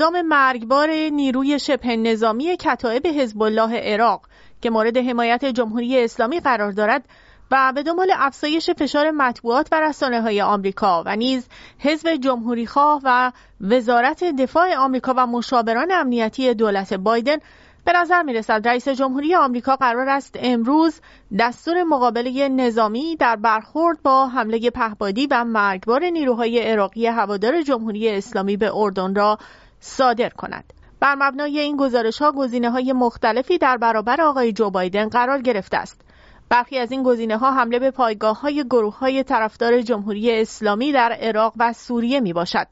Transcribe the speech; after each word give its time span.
اقدام 0.00 0.22
مرگبار 0.22 0.90
نیروی 0.90 1.58
شبه 1.58 1.96
نظامی 1.96 2.56
کتایب 2.56 3.06
حزب 3.06 3.42
الله 3.42 3.80
عراق 3.80 4.28
که 4.60 4.70
مورد 4.70 4.96
حمایت 4.96 5.44
جمهوری 5.44 6.04
اسلامی 6.04 6.40
قرار 6.40 6.72
دارد 6.72 7.04
و 7.50 7.72
به 7.74 7.82
دنبال 7.82 8.12
افزایش 8.16 8.70
فشار 8.70 9.10
مطبوعات 9.10 9.68
و 9.72 9.80
رسانه 9.80 10.22
های 10.22 10.40
آمریکا 10.42 11.02
و 11.06 11.16
نیز 11.16 11.48
حزب 11.78 12.16
جمهوریخواه 12.16 13.00
و 13.04 13.32
وزارت 13.60 14.24
دفاع 14.24 14.76
آمریکا 14.76 15.14
و 15.16 15.26
مشاوران 15.26 15.92
امنیتی 15.92 16.54
دولت 16.54 16.94
بایدن 16.94 17.36
به 17.84 17.92
نظر 17.92 18.22
می 18.22 18.32
رسد 18.32 18.68
رئیس 18.68 18.88
جمهوری 18.88 19.34
آمریکا 19.34 19.76
قرار 19.76 20.08
است 20.08 20.36
امروز 20.38 21.00
دستور 21.38 21.82
مقابله 21.82 22.48
نظامی 22.48 23.16
در 23.16 23.36
برخورد 23.36 24.02
با 24.02 24.28
حمله 24.28 24.70
پهبادی 24.70 25.26
و 25.30 25.44
مرگبار 25.44 26.04
نیروهای 26.04 26.58
عراقی 26.58 27.06
هوادار 27.06 27.62
جمهوری 27.62 28.08
اسلامی 28.08 28.56
به 28.56 28.70
اردن 28.74 29.14
را 29.14 29.38
صادر 29.80 30.28
کند. 30.28 30.72
بر 31.00 31.14
مبنای 31.14 31.58
این 31.58 31.76
گزارش 31.76 32.18
ها 32.18 32.32
گزینه 32.32 32.70
های 32.70 32.92
مختلفی 32.92 33.58
در 33.58 33.76
برابر 33.76 34.20
آقای 34.20 34.52
جو 34.52 34.70
بایدن 34.70 35.08
قرار 35.08 35.42
گرفته 35.42 35.76
است. 35.76 36.00
برخی 36.48 36.78
از 36.78 36.92
این 36.92 37.02
گزینه 37.02 37.36
ها 37.36 37.52
حمله 37.52 37.78
به 37.78 37.90
پایگاه 37.90 38.40
های 38.40 38.64
گروه 38.64 38.98
های 38.98 39.22
طرفدار 39.22 39.80
جمهوری 39.80 40.40
اسلامی 40.40 40.92
در 40.92 41.12
عراق 41.20 41.52
و 41.56 41.72
سوریه 41.72 42.20
می 42.20 42.32
باشد. 42.32 42.66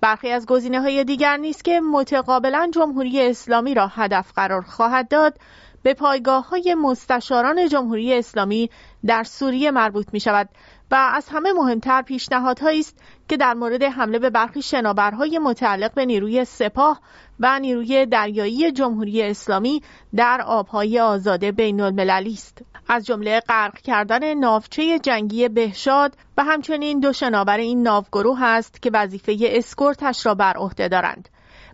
برخی 0.00 0.30
از 0.30 0.46
گزینه 0.46 0.80
های 0.80 1.04
دیگر 1.04 1.36
نیست 1.36 1.64
که 1.64 1.80
متقابلا 1.80 2.70
جمهوری 2.74 3.30
اسلامی 3.30 3.74
را 3.74 3.86
هدف 3.86 4.32
قرار 4.32 4.62
خواهد 4.62 5.08
داد 5.08 5.38
به 5.82 5.94
پایگاه 5.94 6.48
های 6.48 6.74
مستشاران 6.74 7.68
جمهوری 7.68 8.14
اسلامی 8.14 8.70
در 9.06 9.22
سوریه 9.22 9.70
مربوط 9.70 10.06
می 10.12 10.20
شود 10.20 10.48
و 10.90 10.94
از 10.94 11.28
همه 11.28 11.52
مهمتر 11.52 12.02
پیشنهادهایی 12.02 12.80
است 12.80 12.98
که 13.28 13.36
در 13.36 13.54
مورد 13.54 13.82
حمله 13.82 14.18
به 14.18 14.30
برخی 14.30 14.62
شناورهای 14.62 15.38
متعلق 15.38 15.94
به 15.94 16.06
نیروی 16.06 16.44
سپاه 16.44 17.00
و 17.40 17.58
نیروی 17.58 18.06
دریایی 18.06 18.72
جمهوری 18.72 19.22
اسلامی 19.22 19.82
در 20.16 20.42
آبهای 20.46 21.00
آزاد 21.00 21.44
بین 21.44 21.80
المللی 21.80 22.32
است. 22.32 22.58
از 22.88 23.06
جمله 23.06 23.40
غرق 23.40 23.78
کردن 23.78 24.34
ناوچه 24.34 24.98
جنگی 24.98 25.48
بهشاد 25.48 26.16
و 26.36 26.44
همچنین 26.44 27.00
دو 27.00 27.12
شناور 27.12 27.56
این 27.56 27.82
ناوگروه 27.82 28.42
است 28.42 28.82
که 28.82 28.90
وظیفه 28.92 29.36
اسکورتش 29.40 30.26
را 30.26 30.34
بر 30.34 30.56
عهده 30.56 30.88
دارند. 30.88 31.28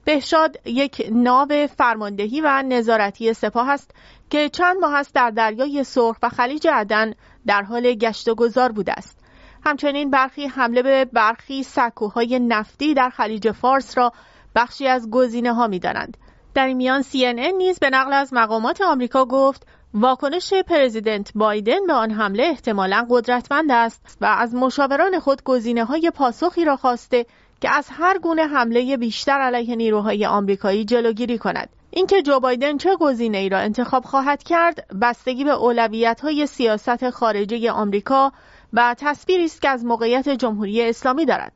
بهشاد 0.04 0.56
یک 0.64 1.08
ناو 1.12 1.66
فرماندهی 1.78 2.40
و 2.40 2.62
نظارتی 2.62 3.34
سپاه 3.34 3.70
است 3.70 3.90
که 4.30 4.48
چند 4.48 4.76
ماه 4.80 4.94
است 4.94 5.14
در 5.14 5.30
دریای 5.30 5.84
سرخ 5.84 6.16
و 6.22 6.28
خلیج 6.28 6.68
عدن 6.72 7.14
در 7.46 7.62
حال 7.62 7.94
گشت 7.94 8.28
و 8.28 8.34
گذار 8.34 8.72
بوده 8.72 8.92
است. 8.92 9.18
همچنین 9.66 10.10
برخی 10.10 10.46
حمله 10.46 10.82
به 10.82 11.04
برخی 11.04 11.62
سکوهای 11.62 12.38
نفتی 12.38 12.94
در 12.94 13.10
خلیج 13.10 13.50
فارس 13.50 13.98
را 13.98 14.12
بخشی 14.54 14.86
از 14.86 15.10
گزینه 15.10 15.54
ها 15.54 15.66
می 15.66 15.78
دانند. 15.78 16.16
در 16.54 16.66
این 16.66 16.76
میان 16.76 17.02
CNN 17.02 17.54
نیز 17.56 17.78
به 17.78 17.90
نقل 17.90 18.12
از 18.12 18.32
مقامات 18.32 18.80
آمریکا 18.80 19.24
گفت 19.24 19.66
واکنش 19.94 20.54
پرزیدنت 20.54 21.32
بایدن 21.34 21.86
به 21.86 21.92
آن 21.92 22.10
حمله 22.10 22.42
احتمالا 22.42 23.06
قدرتمند 23.10 23.70
است 23.70 24.18
و 24.20 24.24
از 24.26 24.54
مشاوران 24.54 25.18
خود 25.18 25.42
گزینه 25.42 25.84
های 25.84 26.10
پاسخی 26.10 26.64
را 26.64 26.76
خواسته 26.76 27.26
که 27.60 27.70
از 27.70 27.88
هر 27.90 28.18
گونه 28.18 28.46
حمله 28.46 28.96
بیشتر 28.96 29.40
علیه 29.40 29.76
نیروهای 29.76 30.26
آمریکایی 30.26 30.84
جلوگیری 30.84 31.38
کند. 31.38 31.68
اینکه 31.96 32.22
جو 32.22 32.40
بایدن 32.40 32.76
چه 32.76 32.96
گزینه 32.96 33.38
ای 33.38 33.48
را 33.48 33.58
انتخاب 33.58 34.04
خواهد 34.04 34.42
کرد 34.42 34.98
بستگی 35.02 35.44
به 35.44 35.50
اولویت 35.50 36.20
های 36.20 36.46
سیاست 36.46 37.10
خارجه 37.10 37.70
آمریکا 37.70 38.32
و 38.72 38.94
تصویری 38.98 39.44
است 39.44 39.62
که 39.62 39.68
از 39.68 39.84
موقعیت 39.84 40.28
جمهوری 40.28 40.82
اسلامی 40.82 41.26
دارد. 41.26 41.52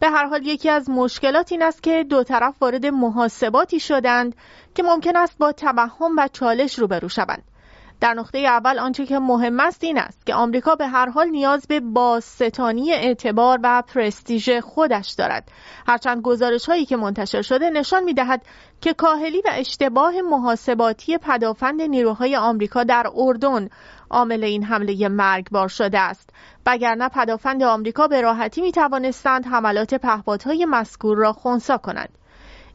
به 0.00 0.08
هر 0.08 0.26
حال 0.26 0.46
یکی 0.46 0.68
از 0.68 0.90
مشکلات 0.90 1.52
این 1.52 1.62
است 1.62 1.82
که 1.82 2.04
دو 2.04 2.24
طرف 2.24 2.62
وارد 2.62 2.86
محاسباتی 2.86 3.80
شدند 3.80 4.34
که 4.74 4.82
ممکن 4.82 5.16
است 5.16 5.38
با 5.38 5.52
توهم 5.52 6.16
و 6.18 6.28
چالش 6.32 6.78
روبرو 6.78 7.08
شوند. 7.08 7.42
در 8.00 8.14
نقطه 8.14 8.38
اول 8.38 8.78
آنچه 8.78 9.06
که 9.06 9.18
مهم 9.18 9.60
است 9.60 9.84
این 9.84 9.98
است 9.98 10.26
که 10.26 10.34
آمریکا 10.34 10.74
به 10.74 10.86
هر 10.86 11.08
حال 11.08 11.28
نیاز 11.28 11.66
به 11.68 11.80
بازستانی 11.80 12.92
اعتبار 12.92 13.58
و 13.62 13.82
پرستیژ 13.82 14.50
خودش 14.50 15.10
دارد. 15.10 15.48
هرچند 15.86 16.22
گزارش 16.22 16.66
هایی 16.66 16.84
که 16.84 16.96
منتشر 16.96 17.42
شده 17.42 17.70
نشان 17.70 18.04
می 18.04 18.14
دهد 18.14 18.42
که 18.80 18.94
کاهلی 18.94 19.38
و 19.40 19.50
اشتباه 19.52 20.20
محاسباتی 20.20 21.18
پدافند 21.18 21.82
نیروهای 21.82 22.36
آمریکا 22.36 22.84
در 22.84 23.06
اردن 23.14 23.68
عامل 24.10 24.44
این 24.44 24.64
حمله 24.64 25.08
مرگبار 25.08 25.68
شده 25.68 25.98
است. 25.98 26.30
وگرنه 26.66 27.08
پدافند 27.08 27.62
آمریکا 27.62 28.08
به 28.08 28.20
راحتی 28.20 28.60
می 28.60 28.72
توانستند 28.72 29.46
حملات 29.46 29.94
پهپادهای 29.94 30.64
مذکور 30.64 31.18
را 31.18 31.32
خونسا 31.32 31.78
کنند. 31.78 32.19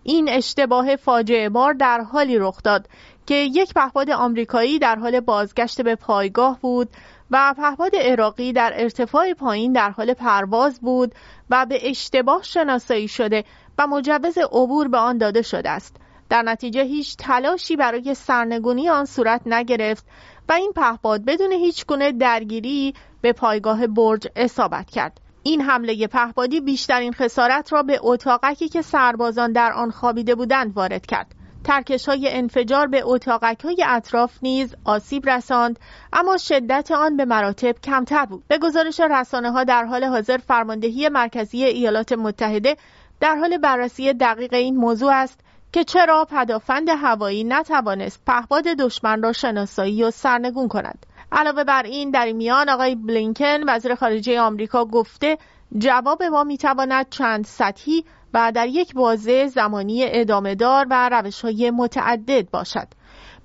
این 0.07 0.29
اشتباه 0.29 0.95
فاجعه 0.95 1.49
بار 1.49 1.73
در 1.73 2.01
حالی 2.01 2.37
رخ 2.37 2.63
داد 2.63 2.87
که 3.25 3.35
یک 3.35 3.73
پهپاد 3.73 4.11
آمریکایی 4.11 4.79
در 4.79 4.95
حال 4.95 5.19
بازگشت 5.19 5.81
به 5.81 5.95
پایگاه 5.95 6.59
بود 6.61 6.89
و 7.31 7.53
پهپاد 7.57 7.95
عراقی 7.95 8.53
در 8.53 8.73
ارتفاع 8.75 9.33
پایین 9.33 9.73
در 9.73 9.89
حال 9.89 10.13
پرواز 10.13 10.79
بود 10.79 11.15
و 11.49 11.65
به 11.65 11.89
اشتباه 11.89 12.43
شناسایی 12.43 13.07
شده 13.07 13.43
و 13.77 13.87
مجوز 13.87 14.37
عبور 14.37 14.87
به 14.87 14.97
آن 14.97 15.17
داده 15.17 15.41
شده 15.41 15.69
است. 15.69 15.95
در 16.29 16.41
نتیجه 16.41 16.83
هیچ 16.83 17.17
تلاشی 17.17 17.75
برای 17.75 18.13
سرنگونی 18.13 18.89
آن 18.89 19.05
صورت 19.05 19.41
نگرفت 19.45 20.05
و 20.49 20.53
این 20.53 20.71
پهپاد 20.75 21.25
بدون 21.25 21.51
هیچ 21.51 21.85
گونه 21.85 22.11
درگیری 22.11 22.93
به 23.21 23.33
پایگاه 23.33 23.87
برج 23.87 24.27
اصابت 24.35 24.89
کرد. 24.89 25.24
این 25.47 25.61
حمله 25.61 26.07
پهپادی 26.07 26.61
بیشترین 26.61 27.13
خسارت 27.13 27.73
را 27.73 27.83
به 27.83 27.99
اتاقکی 28.01 28.69
که 28.69 28.81
سربازان 28.81 29.51
در 29.51 29.73
آن 29.73 29.91
خوابیده 29.91 30.35
بودند 30.35 30.77
وارد 30.77 31.05
کرد. 31.05 31.35
ترکش 31.63 32.09
های 32.09 32.29
انفجار 32.31 32.87
به 32.87 33.01
اتاقک 33.05 33.59
های 33.59 33.83
اطراف 33.87 34.37
نیز 34.41 34.75
آسیب 34.85 35.29
رساند 35.29 35.79
اما 36.13 36.37
شدت 36.37 36.91
آن 36.91 37.17
به 37.17 37.25
مراتب 37.25 37.75
کمتر 37.83 38.25
بود. 38.25 38.43
به 38.47 38.57
گزارش 38.57 38.99
رسانه 38.99 39.51
ها 39.51 39.63
در 39.63 39.85
حال 39.85 40.03
حاضر 40.03 40.37
فرماندهی 40.37 41.09
مرکزی 41.09 41.63
ایالات 41.63 42.13
متحده 42.13 42.77
در 43.19 43.35
حال 43.35 43.57
بررسی 43.57 44.13
دقیق 44.13 44.53
این 44.53 44.75
موضوع 44.75 45.11
است 45.13 45.39
که 45.73 45.83
چرا 45.83 46.27
پدافند 46.31 46.89
هوایی 46.89 47.43
نتوانست 47.43 48.21
پهپاد 48.27 48.63
دشمن 48.63 49.21
را 49.21 49.33
شناسایی 49.33 50.03
و 50.03 50.11
سرنگون 50.11 50.67
کند. 50.67 51.05
علاوه 51.35 51.63
بر 51.63 51.83
این 51.83 52.11
در 52.11 52.31
میان 52.31 52.69
آقای 52.69 52.95
بلینکن 52.95 53.69
وزیر 53.69 53.95
خارجه 53.95 54.39
آمریکا 54.39 54.85
گفته 54.85 55.37
جواب 55.77 56.23
ما 56.23 56.43
می‌تواند 56.43 57.09
چند 57.09 57.45
سطحی 57.45 58.05
و 58.33 58.51
در 58.55 58.67
یک 58.67 58.93
بازه 58.93 59.47
زمانی 59.47 60.05
ادامه 60.07 60.55
دار 60.55 60.87
و 60.89 61.09
روش 61.09 61.41
های 61.41 61.71
متعدد 61.71 62.49
باشد. 62.49 62.87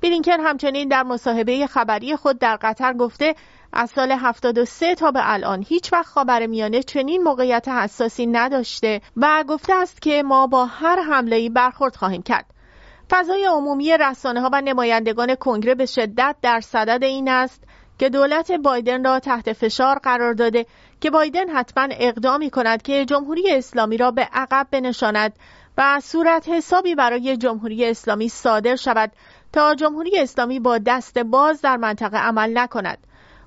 بلینکن 0.00 0.40
همچنین 0.40 0.88
در 0.88 1.02
مصاحبه 1.02 1.66
خبری 1.66 2.16
خود 2.16 2.38
در 2.38 2.56
قطر 2.56 2.92
گفته 2.92 3.34
از 3.72 3.90
سال 3.90 4.12
73 4.12 4.94
تا 4.94 5.10
به 5.10 5.20
الان 5.22 5.64
هیچ 5.68 5.92
وقت 5.92 6.06
خاور 6.06 6.46
میانه 6.46 6.82
چنین 6.82 7.22
موقعیت 7.22 7.68
حساسی 7.68 8.26
نداشته 8.26 9.00
و 9.16 9.44
گفته 9.48 9.74
است 9.74 10.02
که 10.02 10.22
ما 10.22 10.46
با 10.46 10.66
هر 10.66 11.02
حمله 11.02 11.50
برخورد 11.50 11.96
خواهیم 11.96 12.22
کرد. 12.22 12.46
فضای 13.10 13.44
عمومی 13.44 13.96
رسانه 13.96 14.40
ها 14.40 14.50
و 14.52 14.60
نمایندگان 14.60 15.34
کنگره 15.34 15.74
به 15.74 15.86
شدت 15.86 16.36
در 16.42 16.60
صدد 16.60 17.04
این 17.04 17.28
است 17.28 17.64
که 18.00 18.08
دولت 18.08 18.52
بایدن 18.52 19.04
را 19.04 19.18
تحت 19.18 19.52
فشار 19.52 19.98
قرار 19.98 20.34
داده 20.34 20.66
که 21.00 21.10
بایدن 21.10 21.48
حتما 21.48 21.88
اقدامی 21.90 22.50
کند 22.50 22.82
که 22.82 23.04
جمهوری 23.04 23.50
اسلامی 23.50 23.96
را 23.96 24.10
به 24.10 24.28
عقب 24.32 24.66
بنشاند 24.70 25.32
و 25.78 26.00
صورت 26.00 26.48
حسابی 26.48 26.94
برای 26.94 27.36
جمهوری 27.36 27.84
اسلامی 27.84 28.28
صادر 28.28 28.76
شود 28.76 29.12
تا 29.52 29.74
جمهوری 29.74 30.18
اسلامی 30.18 30.60
با 30.60 30.78
دست 30.78 31.18
باز 31.18 31.60
در 31.60 31.76
منطقه 31.76 32.18
عمل 32.18 32.58
نکند. 32.58 32.98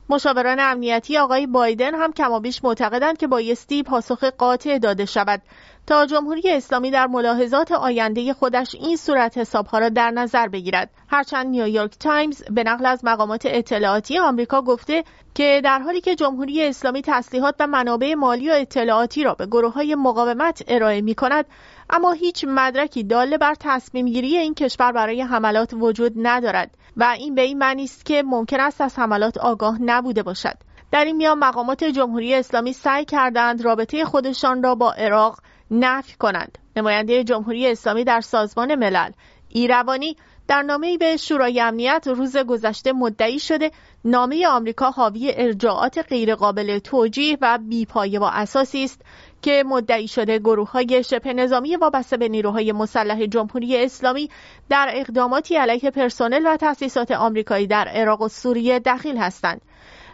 مشاوران 0.10 0.60
امنیتی 0.60 1.18
آقای 1.18 1.48
بایدن 1.48 1.96
هم 1.96 2.14
کمابیش 2.14 2.64
معتقدند 2.64 3.18
که 3.18 3.28
بایستی 3.28 3.84
پاسخ 3.84 4.24
قاطع 4.24 4.78
داده 4.78 5.06
شود. 5.06 5.42
تا 5.88 6.06
جمهوری 6.06 6.52
اسلامی 6.52 6.92
در 6.92 7.08
ملاحظات 7.08 7.72
آینده 7.72 8.34
خودش 8.34 8.76
این 8.76 8.98
صورت 8.98 9.38
حسابها 9.38 9.80
را 9.80 9.90
در 9.90 10.12
نظر 10.12 10.48
بگیرد. 10.48 10.90
هرچند 11.08 11.48
نیویورک 11.48 11.98
تایمز 12.00 12.44
به 12.44 12.64
نقل 12.64 12.86
از 12.86 13.06
مقامات 13.06 13.42
اطلاعاتی 13.46 14.20
آمریکا 14.20 14.62
گفته 14.62 15.04
که 15.34 15.62
در 15.64 15.80
حالی 15.80 16.02
که 16.02 16.16
جمهوری 16.16 16.68
اسلامی 16.68 17.02
تسلیحات 17.02 17.56
و 17.60 17.68
منابع 17.68 18.14
مالی 18.14 18.50
و 18.50 18.54
اطلاعاتی 18.54 19.24
را 19.24 19.34
به 19.34 19.46
گروه 19.46 19.74
های 19.74 19.96
مقاومت 19.96 20.64
ارائه 20.68 21.02
می 21.02 21.16
کند 21.16 21.46
اما 21.90 22.12
هیچ 22.12 22.46
مدرکی 22.48 23.04
داله 23.04 23.38
بر 23.38 23.54
تصمیم 23.60 24.06
گیری 24.06 24.38
این 24.38 24.54
کشور 24.54 24.92
برای 24.92 25.22
حملات 25.22 25.74
وجود 25.74 26.14
ندارد 26.16 26.78
و 26.98 27.04
این 27.04 27.36
به 27.36 27.42
این 27.42 27.58
معنی 27.58 27.84
است 27.84 28.06
که 28.06 28.24
ممکن 28.26 28.60
است 28.60 28.82
از 28.82 29.00
حملات 29.00 29.38
آگاه 29.38 29.82
نبوده 29.82 30.24
باشد. 30.24 30.58
در 30.92 31.06
این 31.06 31.16
میان 31.16 31.40
مقامات 31.40 31.84
جمهوری 31.84 32.36
اسلامی 32.36 32.74
سعی 32.74 33.06
کردند 33.06 33.62
رابطه 33.62 34.06
خودشان 34.06 34.64
را 34.64 34.76
با 34.76 34.92
عراق 34.92 35.40
نفی 35.72 36.16
کنند 36.20 36.58
نماینده 36.76 37.24
جمهوری 37.24 37.68
اسلامی 37.68 38.04
در 38.04 38.22
سازمان 38.22 38.76
ملل 38.76 39.12
ایروانی 39.50 40.16
در 40.48 40.62
نامه 40.62 40.98
به 40.98 41.18
شورای 41.18 41.62
امنیت 41.62 42.08
روز 42.16 42.38
گذشته 42.38 42.94
مدعی 42.94 43.40
شده 43.40 43.72
نامه 44.06 44.48
آمریکا 44.48 44.92
حاوی 44.92 45.34
ارجاعات 45.36 45.98
غیرقابل 46.10 46.80
توجیه 46.80 47.38
و 47.42 47.60
بیپایه 47.68 48.20
و 48.20 48.24
اساسی 48.24 48.84
است 48.84 49.02
که 49.42 49.64
مدعی 49.68 50.08
شده 50.08 50.40
گروه 50.40 50.72
های 50.72 51.04
شبه 51.04 51.34
نظامی 51.34 51.76
وابسته 51.76 52.18
به 52.18 52.30
نیروهای 52.30 52.72
مسلح 52.72 53.26
جمهوری 53.26 53.84
اسلامی 53.84 54.30
در 54.70 54.92
اقداماتی 54.94 55.56
علیه 55.56 55.92
پرسنل 55.92 56.44
و 56.46 56.58
تأسیسات 56.58 57.12
آمریکایی 57.12 57.68
در 57.68 57.88
عراق 57.88 58.22
و 58.22 58.28
سوریه 58.28 58.80
دخیل 58.80 59.18
هستند. 59.18 59.62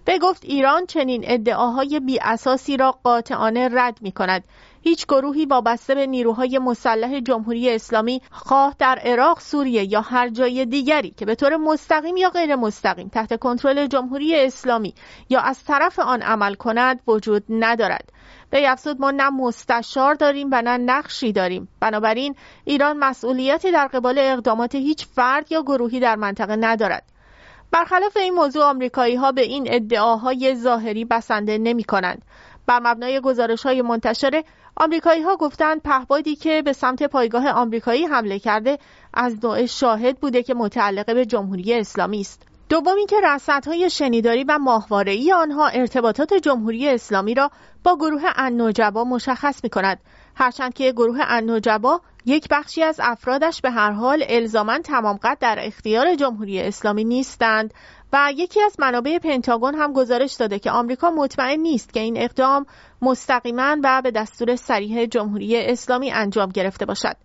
به 0.10 0.20
گفت 0.20 0.46
ایران 0.46 0.86
چنین 0.86 1.24
ادعاهای 1.28 2.00
بی 2.00 2.20
اساسی 2.20 2.78
را 2.78 2.92
قاطعانه 2.92 3.70
رد 3.72 3.98
می 4.02 4.12
کند. 4.12 4.44
هیچ 4.82 5.06
گروهی 5.06 5.46
وابسته 5.46 5.96
به 5.96 6.08
نیروهای 6.08 6.60
مسلح 6.60 7.20
جمهوری 7.20 7.70
اسلامی 7.76 8.22
خواه 8.32 8.76
در 8.80 9.00
عراق، 9.04 9.40
سوریه 9.40 9.84
یا 9.84 10.02
هر 10.02 10.30
جای 10.30 10.66
دیگری 10.66 11.10
که 11.10 11.26
به 11.26 11.36
طور 11.36 11.58
مستقیم 11.58 12.18
یا 12.18 12.30
غیر 12.30 12.56
مستقیم 12.56 13.08
تحت 13.08 13.40
کنترل 13.40 13.88
جمهوری 13.88 14.36
اسلامی 14.46 14.94
یا 15.30 15.40
از 15.40 15.64
طرف 15.64 16.00
آن 16.00 16.22
عمل 16.22 16.54
کند 16.54 17.00
وجود 17.08 17.44
ندارد. 17.50 18.10
به 18.50 18.72
افزود 18.72 19.02
ما 19.02 19.12
نه 19.12 19.30
مستشار 19.30 20.14
داریم 20.14 20.50
و 20.52 20.62
نه 20.62 20.78
نقشی 20.78 21.32
داریم 21.32 21.70
بنابراین 21.80 22.36
ایران 22.66 22.98
مسئولیتی 22.98 23.72
در 23.72 23.88
قبال 23.88 24.20
اقدامات 24.20 24.76
هیچ 24.76 25.06
فرد 25.06 25.52
یا 25.52 25.62
گروهی 25.62 26.00
در 26.00 26.16
منطقه 26.16 26.56
ندارد 26.56 27.19
برخلاف 27.72 28.18
این 28.18 28.34
موضوع 28.34 28.64
آمریکایی 28.64 29.16
ها 29.16 29.32
به 29.32 29.42
این 29.42 29.68
ادعاهای 29.70 30.56
ظاهری 30.56 31.06
بسنده 31.06 31.58
نمی 31.58 31.84
کنند. 31.84 32.22
بر 32.66 32.80
مبنای 32.84 33.20
گزارش 33.20 33.66
های 33.66 33.82
منتشره 33.82 34.44
آمریکایی 34.76 35.22
ها 35.22 35.36
گفتند 35.36 35.82
پهپادی 35.82 36.36
که 36.36 36.62
به 36.62 36.74
سمت 36.74 37.04
پایگاه 37.04 37.50
آمریکایی 37.50 38.06
حمله 38.06 38.40
کرده 38.40 38.80
از 39.14 39.36
نوع 39.44 39.66
شاهد 39.66 40.20
بوده 40.20 40.44
که 40.44 40.54
متعلق 40.54 41.14
به 41.14 41.26
جمهوری 41.26 41.74
اسلامی 41.74 42.22
است. 42.22 42.46
دوم 42.70 42.96
اینکه 42.96 43.16
رصدهای 43.24 43.90
شنیداری 43.90 44.44
و 44.44 44.58
ماهوارهای 44.58 45.34
آنها 45.34 45.68
ارتباطات 45.68 46.34
جمهوری 46.34 46.90
اسلامی 46.90 47.34
را 47.34 47.52
با 47.84 47.96
گروه 47.96 48.22
النجبا 48.36 49.04
مشخص 49.04 49.64
می 49.64 49.70
کند 49.70 50.00
هرچند 50.36 50.74
که 50.74 50.92
گروه 50.92 51.18
النجبا 51.22 52.02
یک 52.30 52.48
بخشی 52.52 52.84
از 52.84 53.00
افرادش 53.04 53.62
به 53.62 53.72
هر 53.72 53.92
حال 53.92 54.24
الزاما 54.28 54.80
تمام 54.80 55.20
قد 55.24 55.38
در 55.40 55.58
اختیار 55.62 56.16
جمهوری 56.16 56.62
اسلامی 56.62 57.04
نیستند 57.04 57.74
و 58.14 58.34
یکی 58.36 58.62
از 58.62 58.76
منابع 58.80 59.18
پنتاگون 59.18 59.76
هم 59.76 59.94
گزارش 59.94 60.34
داده 60.34 60.60
که 60.60 60.72
آمریکا 60.72 61.10
مطمئن 61.10 61.60
نیست 61.60 61.94
که 61.94 62.00
این 62.00 62.18
اقدام 62.18 62.66
مستقیما 63.02 63.78
و 63.84 64.02
به 64.02 64.12
دستور 64.12 64.56
سریح 64.56 65.06
جمهوری 65.06 65.58
اسلامی 65.58 66.12
انجام 66.12 66.50
گرفته 66.50 66.86
باشد. 66.86 67.16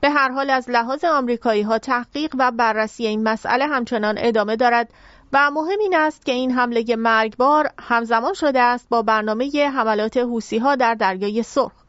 به 0.00 0.10
هر 0.10 0.30
حال 0.30 0.50
از 0.50 0.70
لحاظ 0.70 1.04
آمریکایی 1.04 1.62
ها 1.62 1.78
تحقیق 1.78 2.34
و 2.38 2.50
بررسی 2.50 3.06
این 3.06 3.22
مسئله 3.22 3.66
همچنان 3.66 4.14
ادامه 4.18 4.56
دارد 4.56 4.88
و 5.32 5.50
مهم 5.50 5.78
این 5.80 5.96
است 5.96 6.26
که 6.26 6.32
این 6.32 6.50
حمله 6.50 6.96
مرگبار 6.96 7.70
همزمان 7.78 8.34
شده 8.34 8.60
است 8.60 8.88
با 8.88 9.02
برنامه 9.02 9.70
حملات 9.74 10.16
حوسی 10.16 10.58
ها 10.58 10.74
در 10.74 10.94
دریای 10.94 11.42
سرخ. 11.42 11.83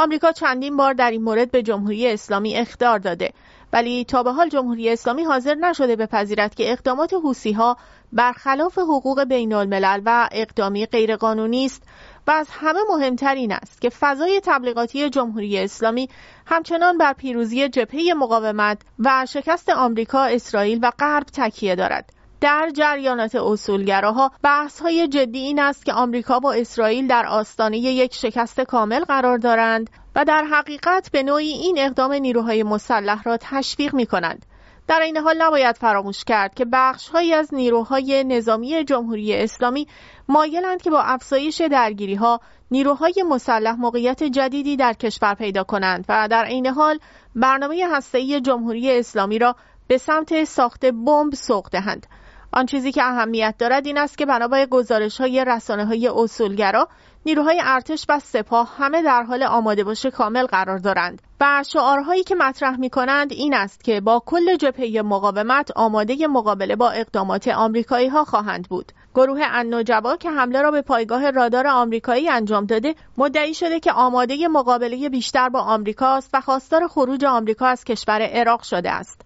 آمریکا 0.00 0.32
چندین 0.32 0.76
بار 0.76 0.92
در 0.94 1.10
این 1.10 1.22
مورد 1.22 1.50
به 1.50 1.62
جمهوری 1.62 2.08
اسلامی 2.08 2.56
اخطار 2.56 2.98
داده 2.98 3.32
ولی 3.72 4.04
تا 4.04 4.22
به 4.22 4.32
حال 4.32 4.48
جمهوری 4.48 4.90
اسلامی 4.90 5.24
حاضر 5.24 5.54
نشده 5.54 5.96
بپذیرد 5.96 6.54
که 6.54 6.72
اقدامات 6.72 7.14
حوسی 7.14 7.52
ها 7.52 7.76
برخلاف 8.12 8.78
حقوق 8.78 9.24
بین 9.24 9.52
الملل 9.52 10.02
و 10.04 10.28
اقدامی 10.32 10.86
غیرقانونی 10.86 11.64
است 11.64 11.82
و 12.26 12.30
از 12.30 12.48
همه 12.50 12.80
مهمتر 12.90 13.34
این 13.34 13.52
است 13.52 13.80
که 13.80 13.90
فضای 13.90 14.40
تبلیغاتی 14.44 15.10
جمهوری 15.10 15.58
اسلامی 15.58 16.08
همچنان 16.46 16.98
بر 16.98 17.12
پیروزی 17.12 17.68
جبهه 17.68 18.14
مقاومت 18.16 18.82
و 18.98 19.26
شکست 19.28 19.68
آمریکا، 19.68 20.24
اسرائیل 20.24 20.78
و 20.82 20.92
غرب 20.98 21.26
تکیه 21.32 21.74
دارد. 21.74 22.19
در 22.40 22.70
جریانات 22.74 23.34
اصولگراها 23.34 24.30
بحث 24.42 24.80
های 24.80 25.08
جدی 25.08 25.38
این 25.38 25.58
است 25.58 25.84
که 25.84 25.92
آمریکا 25.92 26.38
با 26.38 26.52
اسرائیل 26.52 27.06
در 27.06 27.26
آستانه 27.26 27.78
یک 27.78 28.14
شکست 28.14 28.60
کامل 28.60 29.04
قرار 29.04 29.38
دارند 29.38 29.90
و 30.16 30.24
در 30.24 30.44
حقیقت 30.44 31.10
به 31.12 31.22
نوعی 31.22 31.48
این 31.48 31.78
اقدام 31.78 32.12
نیروهای 32.12 32.62
مسلح 32.62 33.22
را 33.22 33.36
تشویق 33.40 33.94
می 33.94 34.06
کنند. 34.06 34.46
در 34.88 35.00
این 35.00 35.16
حال 35.16 35.42
نباید 35.42 35.76
فراموش 35.76 36.24
کرد 36.24 36.54
که 36.54 36.64
بخشهایی 36.64 37.34
از 37.34 37.54
نیروهای 37.54 38.24
نظامی 38.24 38.84
جمهوری 38.84 39.36
اسلامی 39.36 39.88
مایلند 40.28 40.82
که 40.82 40.90
با 40.90 41.00
افزایش 41.00 41.60
درگیری 41.60 42.14
ها 42.14 42.40
نیروهای 42.70 43.24
مسلح 43.28 43.76
موقعیت 43.76 44.22
جدیدی 44.22 44.76
در 44.76 44.92
کشور 44.92 45.34
پیدا 45.34 45.64
کنند 45.64 46.04
و 46.08 46.28
در 46.28 46.44
عین 46.44 46.66
حال 46.66 46.98
برنامه 47.34 47.86
هسته‌ای 47.92 48.40
جمهوری 48.40 48.98
اسلامی 48.98 49.38
را 49.38 49.56
به 49.86 49.98
سمت 49.98 50.44
ساخت 50.44 50.86
بمب 50.86 51.34
سوق 51.34 51.68
دهند. 51.70 52.06
آن 52.52 52.66
چیزی 52.66 52.92
که 52.92 53.04
اهمیت 53.04 53.54
دارد 53.58 53.86
این 53.86 53.98
است 53.98 54.18
که 54.18 54.26
بنابر 54.26 54.66
گزارش 54.66 55.20
های 55.20 56.08
اصولگرا 56.16 56.88
نیروهای 57.26 57.60
ارتش 57.64 58.06
و 58.08 58.18
سپاه 58.18 58.74
همه 58.78 59.02
در 59.02 59.22
حال 59.22 59.42
آماده 59.42 59.84
باش 59.84 60.06
کامل 60.06 60.46
قرار 60.46 60.78
دارند 60.78 61.22
و 61.40 61.64
شعارهایی 61.66 62.24
که 62.24 62.34
مطرح 62.34 62.76
می 62.76 62.90
کنند 62.90 63.32
این 63.32 63.54
است 63.54 63.84
که 63.84 64.00
با 64.00 64.22
کل 64.26 64.56
جبهه 64.56 65.02
مقاومت 65.02 65.70
آماده 65.76 66.26
مقابله 66.26 66.76
با 66.76 66.90
اقدامات 66.90 67.48
آمریکایی 67.48 68.08
ها 68.08 68.24
خواهند 68.24 68.68
بود. 68.68 68.92
گروه 69.14 69.40
النجبا 69.42 70.16
که 70.16 70.30
حمله 70.30 70.62
را 70.62 70.70
به 70.70 70.82
پایگاه 70.82 71.30
رادار 71.30 71.66
آمریکایی 71.66 72.28
انجام 72.28 72.66
داده 72.66 72.94
مدعی 73.18 73.54
شده 73.54 73.80
که 73.80 73.92
آماده 73.92 74.48
مقابله 74.48 75.08
بیشتر 75.08 75.48
با 75.48 75.60
آمریکاست 75.60 76.30
و 76.32 76.40
خواستار 76.40 76.88
خروج 76.88 77.24
آمریکا 77.24 77.66
از 77.66 77.84
کشور 77.84 78.22
عراق 78.22 78.62
شده 78.62 78.90
است. 78.90 79.20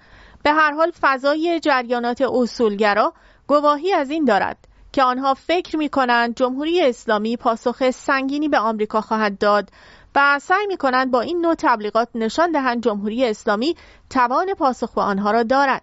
به 0.44 0.52
هر 0.52 0.72
حال 0.72 0.92
فضای 1.00 1.60
جریانات 1.60 2.22
اصولگرا 2.22 3.12
گواهی 3.46 3.92
از 3.92 4.10
این 4.10 4.24
دارد 4.24 4.56
که 4.92 5.02
آنها 5.02 5.34
فکر 5.34 5.76
می 5.76 5.88
کنند 5.88 6.36
جمهوری 6.36 6.82
اسلامی 6.82 7.36
پاسخ 7.36 7.90
سنگینی 7.90 8.48
به 8.48 8.58
آمریکا 8.58 9.00
خواهد 9.00 9.38
داد 9.38 9.70
و 10.14 10.38
سعی 10.38 10.66
می 10.66 10.76
کنند 10.76 11.10
با 11.10 11.20
این 11.20 11.40
نوع 11.40 11.54
تبلیغات 11.54 12.08
نشان 12.14 12.52
دهند 12.52 12.82
جمهوری 12.82 13.26
اسلامی 13.26 13.76
توان 14.10 14.54
پاسخ 14.54 14.94
به 14.94 15.00
آنها 15.00 15.30
را 15.30 15.42
دارد. 15.42 15.82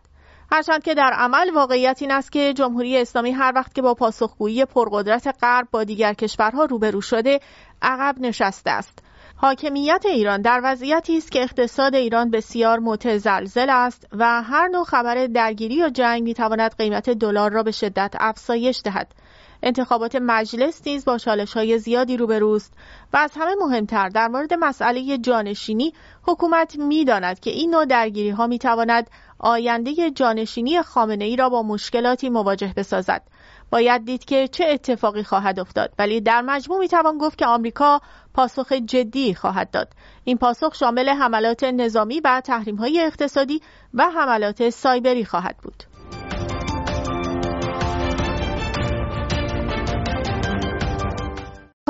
هرچند 0.52 0.84
که 0.84 0.94
در 0.94 1.14
عمل 1.14 1.50
واقعیت 1.54 2.02
این 2.02 2.12
است 2.12 2.32
که 2.32 2.54
جمهوری 2.54 2.98
اسلامی 2.98 3.32
هر 3.32 3.52
وقت 3.56 3.76
که 3.76 3.82
با 3.82 3.94
پاسخگویی 3.94 4.66
پرقدرت 4.66 5.36
غرب 5.42 5.68
با 5.72 5.84
دیگر 5.84 6.14
کشورها 6.14 6.66
روبرو 6.66 7.02
شده 7.02 7.40
عقب 7.82 8.16
نشسته 8.20 8.72
است 8.72 9.00
حاکمیت 9.44 10.06
ایران 10.06 10.42
در 10.42 10.62
وضعیتی 10.64 11.18
است 11.18 11.32
که 11.32 11.44
اقتصاد 11.44 11.96
ایران 11.96 12.32
بسیار 12.32 12.80
متزلزل 12.80 13.70
است 13.70 14.08
و 14.12 14.42
هر 14.42 14.68
نوع 14.68 14.84
خبر 14.84 15.28
درگیری 15.28 15.84
و 15.84 15.90
جنگ 15.90 16.24
می‌تواند 16.24 16.76
قیمت 16.78 17.10
دلار 17.10 17.52
را 17.52 17.64
به 17.64 17.72
شدت 17.72 18.16
افزایش 18.20 18.82
دهد. 18.84 19.16
انتخابات 19.64 20.16
مجلس 20.16 20.82
نیز 20.88 21.06
با 21.06 21.18
چالش 21.18 21.54
های 21.54 21.78
زیادی 21.78 22.18
روبروست 22.18 22.74
و 23.14 23.18
از 23.18 23.32
همه 23.36 23.56
مهمتر 23.62 24.10
در 24.10 24.28
مورد 24.28 24.54
مسئله 24.54 25.18
جانشینی 25.18 25.94
حکومت 26.24 26.76
می‌داند 26.76 27.40
که 27.40 27.50
این 27.50 27.72
نوع 27.72 27.86
درگیری 27.86 28.30
ها 28.30 28.48
می 28.48 28.60
تواند 28.60 29.10
آینده 29.40 30.12
جانشینی 30.12 30.82
خامنه 30.82 31.26
ای 31.26 31.36
را 31.36 31.50
با 31.50 31.64
مشکلاتی 31.64 32.30
مواجه 32.30 32.74
بسازد. 32.76 33.22
باید 33.72 34.06
دید 34.06 34.26
که 34.26 34.48
چه 34.48 34.66
اتفاقی 34.66 35.24
خواهد 35.24 35.60
افتاد. 35.60 35.94
ولی 36.00 36.22
در 36.22 36.42
مجموع 36.42 36.80
می 36.80 36.88
توان 36.88 37.18
گفت 37.18 37.38
که 37.38 37.46
آمریکا 37.46 38.02
پاسخ 38.34 38.72
جدی 38.72 39.34
خواهد 39.34 39.72
داد. 39.72 39.88
این 40.24 40.38
پاسخ 40.38 40.76
شامل 40.76 41.10
حملات 41.10 41.64
نظامی 41.64 42.20
و 42.20 42.42
تحریم 42.46 42.76
های 42.76 43.00
اقتصادی 43.00 43.62
و 43.94 44.04
حملات 44.04 44.70
سایبری 44.70 45.26
خواهد 45.26 45.58
بود. 45.64 45.84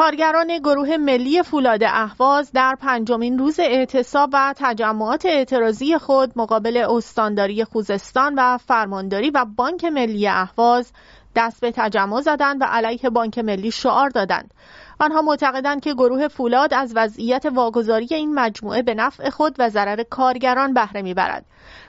کارگران 0.01 0.57
گروه 0.57 0.97
ملی 0.97 1.43
فولاد 1.43 1.83
اهواز 1.83 2.51
در 2.51 2.75
پنجمین 2.81 3.37
روز 3.37 3.59
اعتصاب 3.59 4.29
و 4.33 4.53
تجمعات 4.57 5.25
اعتراضی 5.25 5.97
خود 5.97 6.31
مقابل 6.35 6.77
استانداری 6.77 7.63
خوزستان 7.63 8.33
و 8.37 8.57
فرمانداری 8.57 9.29
و 9.29 9.45
بانک 9.57 9.85
ملی 9.85 10.27
اهواز 10.27 10.93
دست 11.35 11.61
به 11.61 11.71
تجمع 11.75 12.21
زدند 12.21 12.61
و 12.61 12.65
علیه 12.65 13.09
بانک 13.09 13.37
ملی 13.37 13.71
شعار 13.71 14.09
دادند. 14.09 14.53
آنها 15.01 15.21
معتقدند 15.21 15.81
که 15.81 15.93
گروه 15.93 16.27
فولاد 16.27 16.73
از 16.73 16.93
وضعیت 16.95 17.45
واگذاری 17.45 18.07
این 18.11 18.33
مجموعه 18.33 18.81
به 18.81 18.93
نفع 18.93 19.29
خود 19.29 19.55
و 19.59 19.69
ضرر 19.69 20.03
کارگران 20.03 20.73
بهره 20.73 21.01
می‌برد. 21.01 21.45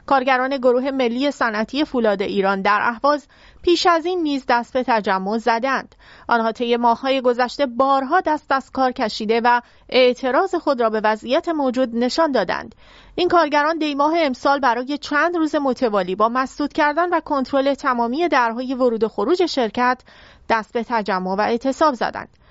کارگران 0.07 0.57
گروه 0.57 0.90
ملی 0.90 1.31
صنعتی 1.31 1.85
فولاد 1.85 2.23
ایران 2.23 2.62
در 2.62 2.78
اهواز 2.83 3.26
پیش 3.62 3.87
از 3.87 4.07
این 4.07 4.23
نیز 4.23 4.45
دست 4.49 4.73
به 4.73 4.85
تجمع 4.87 5.38
زدند. 5.38 5.95
آنها 6.28 6.52
طی 6.52 6.76
ماههای 6.76 7.21
گذشته 7.21 7.66
بارها 7.66 8.21
دست 8.21 8.52
از 8.52 8.71
کار 8.71 8.92
کشیده 8.92 9.40
و 9.45 9.61
اعتراض 9.88 10.54
خود 10.54 10.81
را 10.81 10.90
به 10.90 11.00
وضعیت 11.04 11.49
موجود 11.49 11.97
نشان 11.97 12.33
دادند. 12.33 12.75
این 13.14 13.28
کارگران 13.28 13.78
دیماه 13.78 14.14
امسال 14.16 14.61
برای 14.61 14.99
چند 14.99 15.37
روز 15.37 15.54
متوالی 15.54 16.14
با 16.14 16.28
مسدود 16.28 16.73
کردن 16.73 17.09
و 17.14 17.21
کنترل 17.21 17.75
تمامی 17.75 18.28
درهای 18.28 18.75
ورود 18.75 19.04
و 19.04 19.09
خروج 19.09 19.47
شرکت 19.47 20.02
دست 20.49 20.73
به 20.73 20.85
تجمع 20.88 21.35
و 21.35 21.40
اعتصاب 21.40 21.95
زدند. 21.95 22.42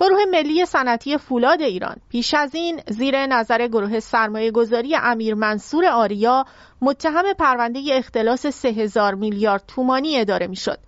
گروه 0.00 0.24
ملی 0.32 0.64
صنعتی 0.64 1.18
فولاد 1.18 1.62
ایران 1.62 1.96
پیش 2.08 2.34
از 2.34 2.54
این 2.54 2.80
زیر 2.88 3.26
نظر 3.26 3.66
گروه 3.66 4.00
سرمایه 4.00 4.50
گذاری 4.50 4.96
امیر 4.96 5.34
منصور 5.34 5.86
آریا 5.86 6.44
متهم 6.80 7.32
پرونده 7.32 7.80
اختلاس 7.92 8.46
3000 8.46 9.14
میلیارد 9.14 9.64
تومانی 9.68 10.20
اداره 10.20 10.46
می‌شد. 10.46 10.78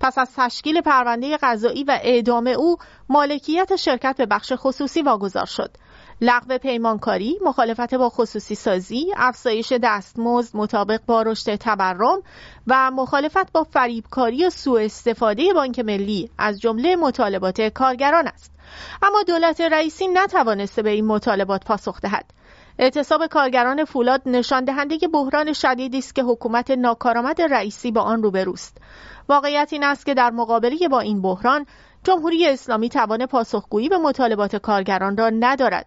پس 0.00 0.18
از 0.18 0.30
تشکیل 0.36 0.80
پرونده 0.80 1.36
قضایی 1.42 1.84
و 1.84 1.98
اعدام 2.02 2.46
او 2.46 2.76
مالکیت 3.08 3.76
شرکت 3.76 4.16
به 4.16 4.26
بخش 4.26 4.52
خصوصی 4.56 5.02
واگذار 5.02 5.46
شد 5.46 5.76
لغو 6.20 6.58
پیمانکاری، 6.58 7.38
مخالفت 7.42 7.94
با 7.94 8.08
خصوصی 8.08 8.54
سازی، 8.54 9.12
افزایش 9.16 9.72
دستمزد 9.82 10.56
مطابق 10.56 11.00
با 11.06 11.22
رشد 11.22 11.54
تورم 11.54 12.22
و 12.66 12.90
مخالفت 12.90 13.52
با 13.52 13.64
فریبکاری 13.64 14.46
و 14.46 14.50
سوء 14.50 14.84
استفاده 14.84 15.52
بانک 15.54 15.78
ملی 15.78 16.30
از 16.38 16.60
جمله 16.60 16.96
مطالبات 16.96 17.60
کارگران 17.60 18.28
است. 18.28 18.53
اما 19.02 19.22
دولت 19.22 19.60
رئیسی 19.60 20.08
نتوانسته 20.08 20.82
به 20.82 20.90
این 20.90 21.06
مطالبات 21.06 21.64
پاسخ 21.64 22.00
دهد. 22.00 22.24
اعتصاب 22.78 23.26
کارگران 23.26 23.84
فولاد 23.84 24.22
نشان 24.26 24.64
دهنده 24.64 24.98
بحران 25.12 25.52
شدیدی 25.52 25.98
است 25.98 26.14
که 26.14 26.22
حکومت 26.22 26.70
ناکارآمد 26.70 27.42
رئیسی 27.42 27.92
با 27.92 28.00
آن 28.00 28.22
روبروست. 28.22 28.78
واقعیت 29.28 29.72
این 29.72 29.84
است 29.84 30.06
که 30.06 30.14
در 30.14 30.30
مقابله 30.30 30.88
با 30.90 31.00
این 31.00 31.22
بحران 31.22 31.66
جمهوری 32.04 32.48
اسلامی 32.48 32.88
توان 32.88 33.26
پاسخگویی 33.26 33.88
به 33.88 33.98
مطالبات 33.98 34.56
کارگران 34.56 35.16
را 35.16 35.30
ندارد 35.30 35.86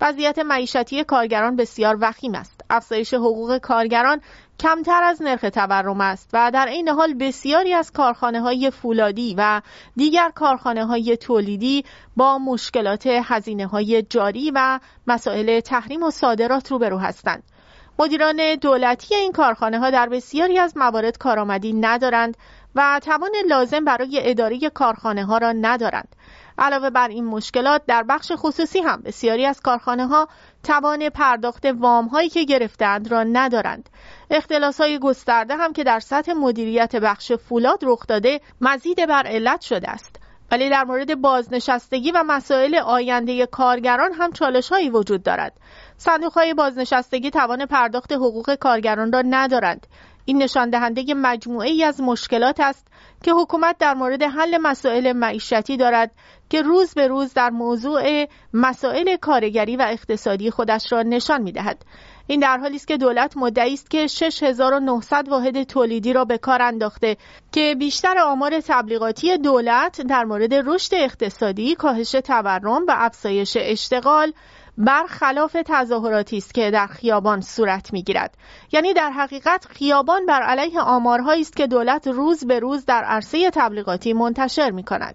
وضعیت 0.00 0.38
معیشتی 0.38 1.04
کارگران 1.04 1.56
بسیار 1.56 1.98
وخیم 2.00 2.34
است 2.34 2.55
افزایش 2.70 3.14
حقوق 3.14 3.58
کارگران 3.58 4.20
کمتر 4.60 5.02
از 5.02 5.22
نرخ 5.22 5.40
تورم 5.40 6.00
است 6.00 6.30
و 6.32 6.50
در 6.54 6.66
این 6.66 6.88
حال 6.88 7.14
بسیاری 7.14 7.74
از 7.74 7.92
کارخانه 7.92 8.40
های 8.40 8.70
فولادی 8.70 9.34
و 9.38 9.62
دیگر 9.96 10.30
کارخانه 10.34 10.86
های 10.86 11.16
تولیدی 11.16 11.84
با 12.16 12.38
مشکلات 12.38 13.06
هزینه 13.06 13.66
های 13.66 14.02
جاری 14.02 14.52
و 14.54 14.80
مسائل 15.06 15.60
تحریم 15.60 16.02
و 16.02 16.10
صادرات 16.10 16.70
روبرو 16.70 16.98
هستند 16.98 17.42
مدیران 17.98 18.54
دولتی 18.54 19.14
این 19.14 19.32
کارخانه 19.32 19.78
ها 19.78 19.90
در 19.90 20.08
بسیاری 20.08 20.58
از 20.58 20.76
موارد 20.76 21.18
کارآمدی 21.18 21.72
ندارند 21.72 22.36
و 22.74 23.00
توان 23.02 23.30
لازم 23.48 23.84
برای 23.84 24.20
اداره 24.22 24.58
کارخانه 24.74 25.24
ها 25.24 25.38
را 25.38 25.52
ندارند. 25.52 26.16
علاوه 26.58 26.90
بر 26.90 27.08
این 27.08 27.24
مشکلات 27.24 27.82
در 27.86 28.02
بخش 28.02 28.32
خصوصی 28.36 28.80
هم 28.80 29.02
بسیاری 29.02 29.46
از 29.46 29.60
کارخانه 29.60 30.06
ها 30.06 30.28
توان 30.66 31.08
پرداخت 31.08 31.64
وام 31.64 32.06
هایی 32.06 32.28
که 32.28 32.44
گرفتند 32.44 33.08
را 33.10 33.22
ندارند. 33.22 33.88
اختلاس 34.30 34.80
های 34.80 34.98
گسترده 34.98 35.56
هم 35.56 35.72
که 35.72 35.84
در 35.84 36.00
سطح 36.00 36.32
مدیریت 36.32 36.96
بخش 36.96 37.32
فولاد 37.32 37.78
رخ 37.82 38.06
داده 38.06 38.40
مزید 38.60 39.06
بر 39.06 39.26
علت 39.26 39.60
شده 39.60 39.90
است. 39.90 40.16
ولی 40.50 40.70
در 40.70 40.84
مورد 40.84 41.20
بازنشستگی 41.20 42.12
و 42.12 42.22
مسائل 42.26 42.74
آینده 42.74 43.46
کارگران 43.46 44.12
هم 44.12 44.32
چالش 44.32 44.68
هایی 44.68 44.90
وجود 44.90 45.22
دارد. 45.22 45.52
صندوق 45.96 46.32
های 46.32 46.54
بازنشستگی 46.54 47.30
توان 47.30 47.66
پرداخت 47.66 48.12
حقوق 48.12 48.54
کارگران 48.54 49.12
را 49.12 49.22
ندارند. 49.30 49.86
این 50.28 50.42
نشان 50.42 50.70
دهنده 50.70 51.14
مجموعه 51.14 51.68
ای 51.68 51.84
از 51.84 52.00
مشکلات 52.00 52.60
است 52.60 52.86
که 53.22 53.32
حکومت 53.32 53.78
در 53.78 53.94
مورد 53.94 54.22
حل 54.22 54.58
مسائل 54.58 55.12
معیشتی 55.12 55.76
دارد 55.76 56.10
که 56.50 56.62
روز 56.62 56.94
به 56.94 57.08
روز 57.08 57.34
در 57.34 57.50
موضوع 57.50 58.26
مسائل 58.54 59.16
کارگری 59.16 59.76
و 59.76 59.86
اقتصادی 59.88 60.50
خودش 60.50 60.92
را 60.92 61.02
نشان 61.02 61.42
می 61.42 61.52
دهد. 61.52 61.84
این 62.26 62.40
در 62.40 62.58
حالی 62.58 62.76
است 62.76 62.88
که 62.88 62.96
دولت 62.96 63.36
مدعی 63.36 63.74
است 63.74 63.90
که 63.90 64.06
6900 64.06 65.28
واحد 65.28 65.62
تولیدی 65.62 66.12
را 66.12 66.24
به 66.24 66.38
کار 66.38 66.62
انداخته 66.62 67.16
که 67.52 67.74
بیشتر 67.78 68.18
آمار 68.18 68.60
تبلیغاتی 68.60 69.38
دولت 69.38 70.00
در 70.00 70.24
مورد 70.24 70.54
رشد 70.54 70.94
اقتصادی، 70.94 71.74
کاهش 71.74 72.10
تورم 72.10 72.86
و 72.88 72.94
افزایش 72.96 73.56
اشتغال 73.60 74.32
برخلاف 74.78 75.56
تظاهراتی 75.66 76.36
است 76.36 76.54
که 76.54 76.70
در 76.70 76.86
خیابان 76.86 77.40
صورت 77.40 77.92
می‌گیرد 77.92 78.36
یعنی 78.72 78.94
در 78.94 79.10
حقیقت 79.10 79.66
خیابان 79.70 80.26
بر 80.26 80.42
علیه 80.42 80.80
آمارهایی 80.80 81.40
است 81.40 81.56
که 81.56 81.66
دولت 81.66 82.06
روز 82.06 82.46
به 82.46 82.58
روز 82.58 82.84
در 82.84 83.04
عرصه 83.04 83.50
تبلیغاتی 83.50 84.12
منتشر 84.12 84.70
می 84.70 84.82
کند. 84.82 85.14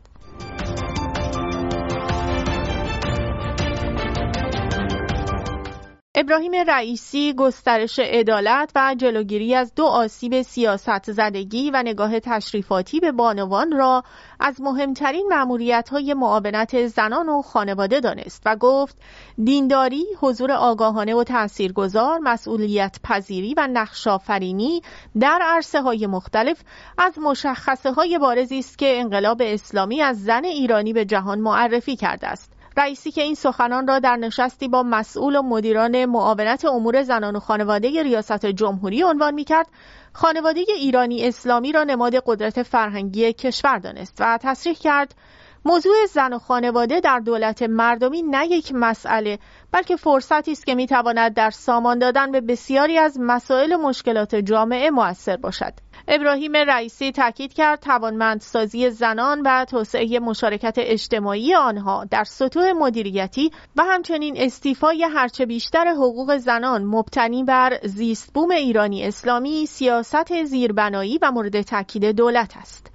ابراهیم 6.21 6.51
رئیسی 6.67 7.33
گسترش 7.33 7.99
عدالت 7.99 8.71
و 8.75 8.95
جلوگیری 8.97 9.55
از 9.55 9.75
دو 9.75 9.85
آسیب 9.85 10.41
سیاست 10.41 11.11
زدگی 11.11 11.71
و 11.71 11.83
نگاه 11.83 12.19
تشریفاتی 12.19 12.99
به 12.99 13.11
بانوان 13.11 13.71
را 13.71 14.03
از 14.39 14.61
مهمترین 14.61 15.27
معمولیت 15.29 15.89
های 15.89 16.13
معاونت 16.13 16.87
زنان 16.87 17.29
و 17.29 17.41
خانواده 17.41 17.99
دانست 17.99 18.43
و 18.45 18.55
گفت 18.55 18.97
دینداری، 19.43 20.05
حضور 20.19 20.51
آگاهانه 20.51 21.15
و 21.15 21.23
تاثیرگذار، 21.23 22.19
مسئولیت 22.19 22.99
پذیری 23.03 23.53
و 23.57 23.67
نقشافرینی 23.71 24.81
در 25.19 25.39
عرصه 25.41 25.81
های 25.81 26.07
مختلف 26.07 26.63
از 26.97 27.19
مشخصه 27.19 27.91
های 27.91 28.17
بارزی 28.17 28.59
است 28.59 28.77
که 28.77 28.99
انقلاب 28.99 29.41
اسلامی 29.45 30.01
از 30.01 30.23
زن 30.23 30.45
ایرانی 30.45 30.93
به 30.93 31.05
جهان 31.05 31.39
معرفی 31.39 31.95
کرده 31.95 32.27
است. 32.27 32.60
رئیسی 32.77 33.11
که 33.11 33.21
این 33.21 33.35
سخنان 33.35 33.87
را 33.87 33.99
در 33.99 34.15
نشستی 34.15 34.67
با 34.67 34.83
مسئول 34.83 35.35
و 35.35 35.41
مدیران 35.41 36.05
معاونت 36.05 36.65
امور 36.65 37.03
زنان 37.03 37.35
و 37.35 37.39
خانواده 37.39 38.03
ریاست 38.03 38.45
جمهوری 38.45 39.03
عنوان 39.03 39.33
می 39.33 39.43
کرد 39.43 39.67
خانواده 40.13 40.61
ایرانی 40.67 41.27
اسلامی 41.27 41.71
را 41.71 41.83
نماد 41.83 42.15
قدرت 42.25 42.63
فرهنگی 42.63 43.33
کشور 43.33 43.79
دانست 43.79 44.17
و 44.19 44.39
تصریح 44.41 44.75
کرد 44.75 45.15
موضوع 45.65 46.05
زن 46.13 46.33
و 46.33 46.39
خانواده 46.39 46.99
در 46.99 47.19
دولت 47.19 47.63
مردمی 47.63 48.21
نه 48.21 48.47
یک 48.47 48.71
مسئله 48.75 49.39
بلکه 49.71 49.95
فرصتی 49.95 50.51
است 50.51 50.65
که 50.65 50.75
می‌تواند 50.75 51.33
در 51.33 51.49
سامان 51.49 51.99
دادن 51.99 52.31
به 52.31 52.41
بسیاری 52.41 52.97
از 52.97 53.17
مسائل 53.19 53.73
و 53.73 53.77
مشکلات 53.77 54.35
جامعه 54.35 54.89
موثر 54.89 55.37
باشد 55.37 55.73
ابراهیم 56.07 56.55
رئیسی 56.55 57.11
تاکید 57.11 57.53
کرد 57.53 57.79
توانمندسازی 57.79 58.89
زنان 58.89 59.41
و 59.45 59.65
توسعه 59.65 60.19
مشارکت 60.19 60.75
اجتماعی 60.77 61.55
آنها 61.55 62.05
در 62.05 62.23
سطوح 62.23 62.71
مدیریتی 62.71 63.51
و 63.75 63.83
همچنین 63.83 64.35
استیفای 64.37 65.03
هرچه 65.03 65.45
بیشتر 65.45 65.87
حقوق 65.87 66.37
زنان 66.37 66.83
مبتنی 66.83 67.43
بر 67.43 67.79
زیستبوم 67.83 68.51
ایرانی 68.51 69.03
اسلامی 69.03 69.65
سیاست 69.65 70.43
زیربنایی 70.43 71.19
و 71.21 71.31
مورد 71.31 71.61
تاکید 71.61 72.05
دولت 72.05 72.57
است. 72.57 72.90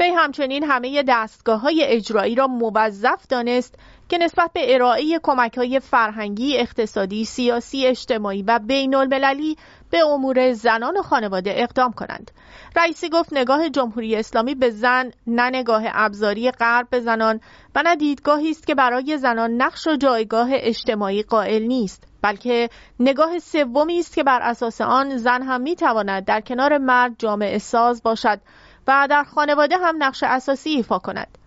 وی 0.00 0.08
همچنین 0.08 0.64
همه 0.64 1.02
دستگاه 1.08 1.60
های 1.60 1.84
اجرایی 1.84 2.34
را 2.34 2.46
موظف 2.46 3.26
دانست 3.28 3.78
که 4.08 4.18
نسبت 4.18 4.50
به 4.52 4.74
ارائه 4.74 5.20
کمک 5.22 5.58
های 5.58 5.80
فرهنگی، 5.80 6.58
اقتصادی، 6.58 7.24
سیاسی، 7.24 7.86
اجتماعی 7.86 8.42
و 8.42 8.58
بین 8.58 8.94
المللی 8.94 9.56
به 9.90 9.98
امور 9.98 10.52
زنان 10.52 10.96
و 10.96 11.02
خانواده 11.02 11.52
اقدام 11.56 11.92
کنند. 11.92 12.30
رئیسی 12.76 13.08
گفت 13.08 13.32
نگاه 13.32 13.68
جمهوری 13.68 14.16
اسلامی 14.16 14.54
به 14.54 14.70
زن 14.70 15.10
نه 15.26 15.50
نگاه 15.50 15.82
ابزاری 15.86 16.50
غرب 16.50 16.90
به 16.90 17.00
زنان 17.00 17.40
و 17.74 17.82
نه 17.82 17.96
دیدگاهی 17.96 18.50
است 18.50 18.66
که 18.66 18.74
برای 18.74 19.18
زنان 19.18 19.50
نقش 19.50 19.86
و 19.86 19.96
جایگاه 19.96 20.48
اجتماعی 20.52 21.22
قائل 21.22 21.62
نیست 21.62 22.04
بلکه 22.22 22.68
نگاه 23.00 23.38
سومی 23.38 23.98
است 23.98 24.14
که 24.14 24.24
بر 24.24 24.40
اساس 24.42 24.80
آن 24.80 25.16
زن 25.16 25.42
هم 25.42 25.60
می‌تواند 25.60 26.24
در 26.24 26.40
کنار 26.40 26.78
مرد 26.78 27.12
جامعه 27.18 27.58
ساز 27.58 28.02
باشد 28.02 28.40
و 28.86 29.06
در 29.10 29.24
خانواده 29.24 29.76
هم 29.76 30.02
نقش 30.02 30.22
اساسی 30.22 30.70
ایفا 30.70 30.98
کند. 30.98 31.38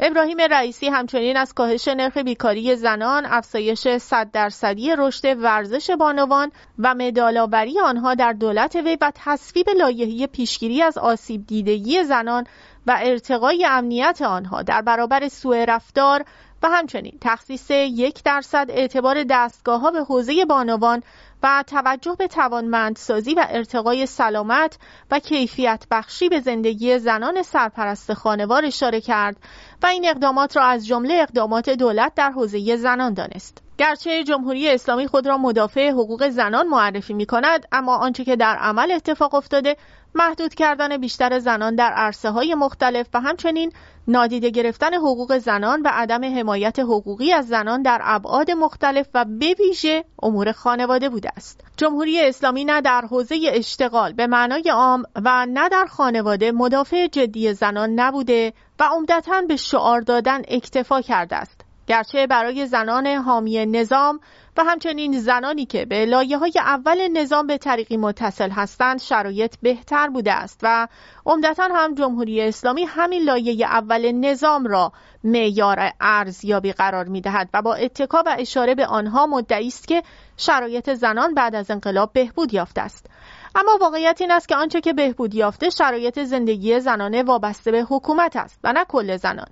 ابراهیم 0.00 0.40
رئیسی 0.40 0.88
همچنین 0.88 1.36
از 1.36 1.54
کاهش 1.54 1.88
نرخ 1.88 2.16
بیکاری 2.16 2.76
زنان، 2.76 3.26
افزایش 3.26 3.88
صد 3.88 4.30
درصدی 4.30 4.94
رشد 4.98 5.38
ورزش 5.38 5.90
بانوان 5.90 6.52
و 6.78 6.94
مدالآوری 6.94 7.80
آنها 7.80 8.14
در 8.14 8.32
دولت 8.32 8.76
وی 8.76 8.98
و 9.00 9.12
تصویب 9.14 9.66
لایحه 9.78 10.26
پیشگیری 10.26 10.82
از 10.82 10.98
آسیب 10.98 11.46
دیدگی 11.46 12.04
زنان 12.04 12.44
و 12.86 12.98
ارتقای 13.02 13.66
امنیت 13.66 14.22
آنها 14.22 14.62
در 14.62 14.82
برابر 14.82 15.28
سوء 15.28 15.64
رفتار 15.64 16.24
و 16.62 16.68
همچنین 16.68 17.18
تخصیص 17.20 17.70
یک 17.70 18.22
درصد 18.22 18.66
اعتبار 18.68 19.24
دستگاه 19.30 19.80
ها 19.80 19.90
به 19.90 20.04
حوزه 20.04 20.44
بانوان 20.44 21.02
و 21.44 21.64
توجه 21.66 22.16
به 22.18 22.26
توانمندسازی 22.26 23.34
و 23.34 23.46
ارتقای 23.48 24.06
سلامت 24.06 24.78
و 25.10 25.18
کیفیت 25.18 25.86
بخشی 25.90 26.28
به 26.28 26.40
زندگی 26.40 26.98
زنان 26.98 27.42
سرپرست 27.42 28.14
خانوار 28.14 28.64
اشاره 28.64 29.00
کرد 29.00 29.36
و 29.82 29.86
این 29.86 30.08
اقدامات 30.08 30.56
را 30.56 30.64
از 30.64 30.86
جمله 30.86 31.14
اقدامات 31.14 31.70
دولت 31.70 32.14
در 32.14 32.30
حوزه 32.30 32.76
زنان 32.76 33.14
دانست. 33.14 33.62
گرچه 33.78 34.24
جمهوری 34.24 34.70
اسلامی 34.70 35.06
خود 35.06 35.26
را 35.26 35.38
مدافع 35.38 35.90
حقوق 35.90 36.28
زنان 36.28 36.68
معرفی 36.68 37.14
می 37.14 37.26
کند 37.26 37.66
اما 37.72 37.96
آنچه 37.96 38.24
که 38.24 38.36
در 38.36 38.56
عمل 38.56 38.92
اتفاق 38.92 39.34
افتاده 39.34 39.76
محدود 40.14 40.54
کردن 40.54 40.96
بیشتر 40.96 41.38
زنان 41.38 41.74
در 41.74 41.92
عرصه 41.92 42.30
های 42.30 42.54
مختلف 42.54 43.06
و 43.14 43.20
همچنین 43.20 43.72
نادیده 44.08 44.50
گرفتن 44.50 44.94
حقوق 44.94 45.38
زنان 45.38 45.82
و 45.82 45.88
عدم 45.92 46.24
حمایت 46.38 46.78
حقوقی 46.78 47.32
از 47.32 47.48
زنان 47.48 47.82
در 47.82 48.00
ابعاد 48.02 48.50
مختلف 48.50 49.06
و 49.14 49.24
به 49.24 49.54
ویژه 49.58 50.04
امور 50.22 50.52
خانواده 50.52 51.08
بوده 51.08 51.30
است. 51.36 51.60
جمهوری 51.76 52.20
اسلامی 52.20 52.64
نه 52.64 52.80
در 52.80 53.04
حوزه 53.10 53.38
اشتغال 53.52 54.12
به 54.12 54.26
معنای 54.26 54.70
عام 54.70 55.02
و 55.24 55.46
نه 55.46 55.68
در 55.68 55.86
خانواده 55.86 56.52
مدافع 56.52 57.06
جدی 57.06 57.52
زنان 57.52 57.90
نبوده 57.90 58.52
و 58.80 58.88
عمدتا 58.92 59.42
به 59.48 59.56
شعار 59.56 60.00
دادن 60.00 60.42
اکتفا 60.48 61.00
کرده 61.00 61.36
است. 61.36 61.60
گرچه 61.86 62.26
برای 62.26 62.66
زنان 62.66 63.06
حامی 63.06 63.66
نظام 63.66 64.20
و 64.56 64.64
همچنین 64.64 65.20
زنانی 65.20 65.66
که 65.66 65.84
به 65.84 66.06
لایه 66.06 66.38
های 66.38 66.52
اول 66.56 67.08
نظام 67.08 67.46
به 67.46 67.58
طریقی 67.58 67.96
متصل 67.96 68.50
هستند 68.50 69.00
شرایط 69.00 69.54
بهتر 69.62 70.08
بوده 70.08 70.32
است 70.32 70.60
و 70.62 70.88
عمدتا 71.26 71.68
هم 71.72 71.94
جمهوری 71.94 72.42
اسلامی 72.42 72.84
همین 72.84 73.22
لایه 73.22 73.66
اول 73.66 74.12
نظام 74.12 74.66
را 74.66 74.92
معیار 75.24 75.90
ارزیابی 76.00 76.72
قرار 76.72 77.04
می 77.04 77.20
دهد 77.20 77.48
و 77.54 77.62
با 77.62 77.74
اتکا 77.74 78.22
و 78.26 78.36
اشاره 78.38 78.74
به 78.74 78.86
آنها 78.86 79.26
مدعی 79.26 79.66
است 79.66 79.88
که 79.88 80.02
شرایط 80.36 80.94
زنان 80.94 81.34
بعد 81.34 81.54
از 81.54 81.70
انقلاب 81.70 82.12
بهبود 82.12 82.54
یافته 82.54 82.80
است. 82.80 83.06
اما 83.56 83.78
واقعیت 83.80 84.20
این 84.20 84.30
است 84.30 84.48
که 84.48 84.56
آنچه 84.56 84.80
که 84.80 84.92
بهبود 84.92 85.34
یافته 85.34 85.70
شرایط 85.70 86.18
زندگی 86.24 86.80
زنانه 86.80 87.22
وابسته 87.22 87.70
به 87.70 87.82
حکومت 87.82 88.36
است 88.36 88.60
و 88.64 88.72
نه 88.72 88.84
کل 88.84 89.16
زنان 89.16 89.48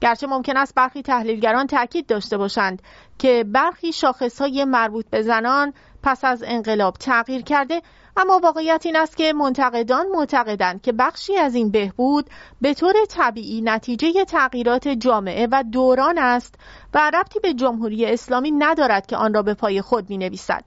گرچه 0.00 0.26
ممکن 0.26 0.56
است 0.56 0.74
برخی 0.74 1.02
تحلیلگران 1.02 1.66
تاکید 1.66 2.06
داشته 2.06 2.36
باشند 2.36 2.82
که 3.18 3.44
برخی 3.48 3.92
شاخصهای 3.92 4.64
مربوط 4.64 5.06
به 5.10 5.22
زنان 5.22 5.72
پس 6.02 6.24
از 6.24 6.44
انقلاب 6.46 6.94
تغییر 6.94 7.42
کرده 7.42 7.82
اما 8.16 8.40
واقعیت 8.42 8.82
این 8.86 8.96
است 8.96 9.16
که 9.16 9.32
منتقدان 9.32 10.06
معتقدند 10.06 10.82
که 10.82 10.92
بخشی 10.92 11.36
از 11.36 11.54
این 11.54 11.70
بهبود 11.70 12.30
به 12.60 12.74
طور 12.74 12.94
طبیعی 13.08 13.60
نتیجه 13.60 14.24
تغییرات 14.24 14.88
جامعه 14.88 15.48
و 15.52 15.64
دوران 15.72 16.18
است 16.18 16.54
و 16.94 17.10
ربطی 17.14 17.40
به 17.40 17.54
جمهوری 17.54 18.06
اسلامی 18.06 18.50
ندارد 18.50 19.06
که 19.06 19.16
آن 19.16 19.34
را 19.34 19.42
به 19.42 19.54
پای 19.54 19.80
خود 19.80 20.10
می 20.10 20.18
نویسد. 20.18 20.64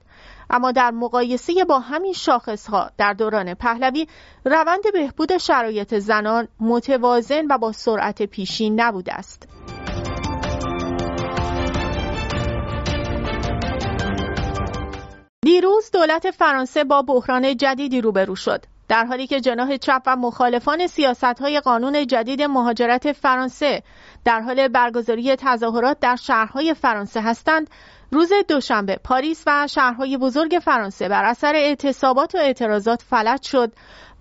اما 0.50 0.72
در 0.72 0.92
مقایسه 0.92 1.54
با 1.70 1.80
همین 1.80 2.14
شاخصها 2.14 2.92
در 2.98 3.14
دوران 3.14 3.54
پهلوی 3.54 4.08
روند 4.46 4.84
بهبود 4.94 5.38
شرایط 5.38 5.96
زنان 6.00 6.48
متوازن 6.60 7.46
و 7.50 7.58
با 7.58 7.72
سرعت 7.72 8.24
پیشین 8.24 8.82
نبوده 8.82 9.14
است. 9.14 9.48
دیروز 15.46 15.92
دولت 15.94 16.32
فرانسه 16.32 16.84
با 16.84 17.02
بحران 17.02 17.58
جدیدی 17.58 18.02
روبرو 18.02 18.36
شد. 18.36 18.66
در 18.88 19.06
حالی 19.06 19.28
که 19.28 19.42
جناح 19.42 19.78
چپ 19.78 20.02
و 20.06 20.16
مخالفان 20.16 20.88
سیاست 20.88 21.24
های 21.24 21.60
قانون 21.60 22.08
جدید 22.08 22.42
مهاجرت 22.42 23.12
فرانسه 23.12 23.84
در 24.26 24.42
حال 24.42 24.68
برگزاری 24.68 25.36
تظاهرات 25.36 26.00
در 26.00 26.16
شهرهای 26.16 26.74
فرانسه 26.74 27.22
هستند 27.22 27.70
روز 28.12 28.32
دوشنبه 28.48 29.00
پاریس 29.04 29.44
و 29.48 29.68
شهرهای 29.68 30.18
بزرگ 30.18 30.60
فرانسه 30.64 31.10
بر 31.10 31.26
اثر 31.26 31.56
اعتصابات 31.56 32.36
و 32.36 32.38
اعتراضات 32.38 33.02
فلج 33.02 33.42
شد 33.42 33.74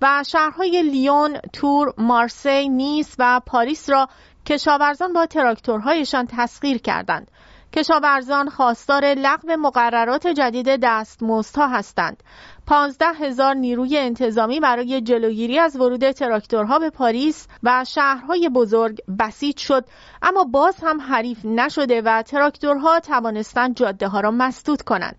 و 0.02 0.24
شهرهای 0.26 0.82
لیون، 0.82 1.38
تور، 1.52 1.94
مارسی، 1.98 2.68
نیس 2.68 3.14
و 3.18 3.40
پاریس 3.46 3.90
را 3.90 4.08
کشاورزان 4.46 5.12
با 5.12 5.26
تراکتورهایشان 5.26 6.26
تسخیر 6.26 6.78
کردند. 6.78 7.30
کشاورزان 7.72 8.48
خواستار 8.48 9.04
لغو 9.04 9.56
مقررات 9.56 10.26
جدید 10.26 10.68
دستمزدها 10.82 11.66
هستند. 11.66 12.22
پانزده 12.66 13.12
هزار 13.12 13.54
نیروی 13.54 13.98
انتظامی 13.98 14.60
برای 14.60 15.00
جلوگیری 15.00 15.58
از 15.58 15.76
ورود 15.76 16.10
تراکتورها 16.10 16.78
به 16.78 16.90
پاریس 16.90 17.48
و 17.62 17.84
شهرهای 17.84 18.48
بزرگ 18.48 18.98
بسیج 19.18 19.58
شد 19.58 19.84
اما 20.22 20.44
باز 20.44 20.76
هم 20.82 21.00
حریف 21.00 21.44
نشده 21.44 22.02
و 22.04 22.22
تراکتورها 22.22 23.00
توانستند 23.00 23.76
جاده 23.76 24.08
ها 24.08 24.20
را 24.20 24.30
مسدود 24.30 24.82
کنند. 24.82 25.16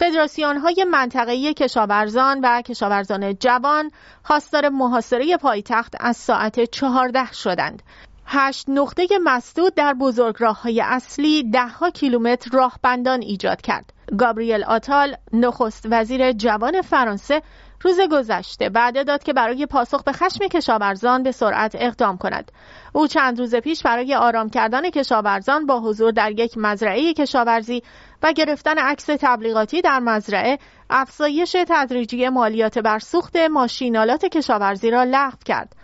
فدراسیون 0.00 0.56
های 0.56 0.86
منطقه‌ای 0.90 1.54
کشاورزان 1.54 2.40
و 2.42 2.62
کشاورزان 2.62 3.34
جوان 3.34 3.90
خواستار 4.22 4.68
محاصره 4.68 5.36
پایتخت 5.36 5.94
از 6.00 6.16
ساعت 6.16 6.64
چهارده 6.64 7.32
شدند 7.32 7.82
هشت 8.30 8.68
نقطه 8.68 9.06
مسدود 9.24 9.74
در 9.74 9.94
راه 10.38 10.62
های 10.62 10.80
اصلی 10.80 11.50
دهها 11.50 11.90
کیلومتر 11.90 12.50
راهبندان 12.52 13.22
ایجاد 13.22 13.60
کرد. 13.60 13.92
گابریل 14.18 14.64
آتال 14.64 15.16
نخست 15.32 15.86
وزیر 15.90 16.32
جوان 16.32 16.82
فرانسه 16.82 17.42
روز 17.82 18.00
گذشته 18.10 18.70
وعده 18.74 19.04
داد 19.04 19.22
که 19.22 19.32
برای 19.32 19.66
پاسخ 19.66 20.02
به 20.02 20.12
خشم 20.12 20.48
کشاورزان 20.48 21.22
به 21.22 21.32
سرعت 21.32 21.76
اقدام 21.78 22.16
کند. 22.16 22.52
او 22.92 23.06
چند 23.06 23.38
روز 23.38 23.54
پیش 23.54 23.82
برای 23.82 24.14
آرام 24.14 24.48
کردن 24.48 24.90
کشاورزان 24.90 25.66
با 25.66 25.80
حضور 25.80 26.10
در 26.10 26.30
یک 26.30 26.52
مزرعه 26.56 27.12
کشاورزی 27.14 27.82
و 28.22 28.32
گرفتن 28.32 28.78
عکس 28.78 29.06
تبلیغاتی 29.06 29.80
در 29.80 29.98
مزرعه 29.98 30.58
افزایش 30.90 31.56
تدریجی 31.68 32.28
مالیات 32.28 32.78
بر 32.78 32.98
سوخت 32.98 33.36
ماشینالات 33.36 34.24
کشاورزی 34.24 34.90
را 34.90 35.04
لغو 35.04 35.38
کرد. 35.44 35.76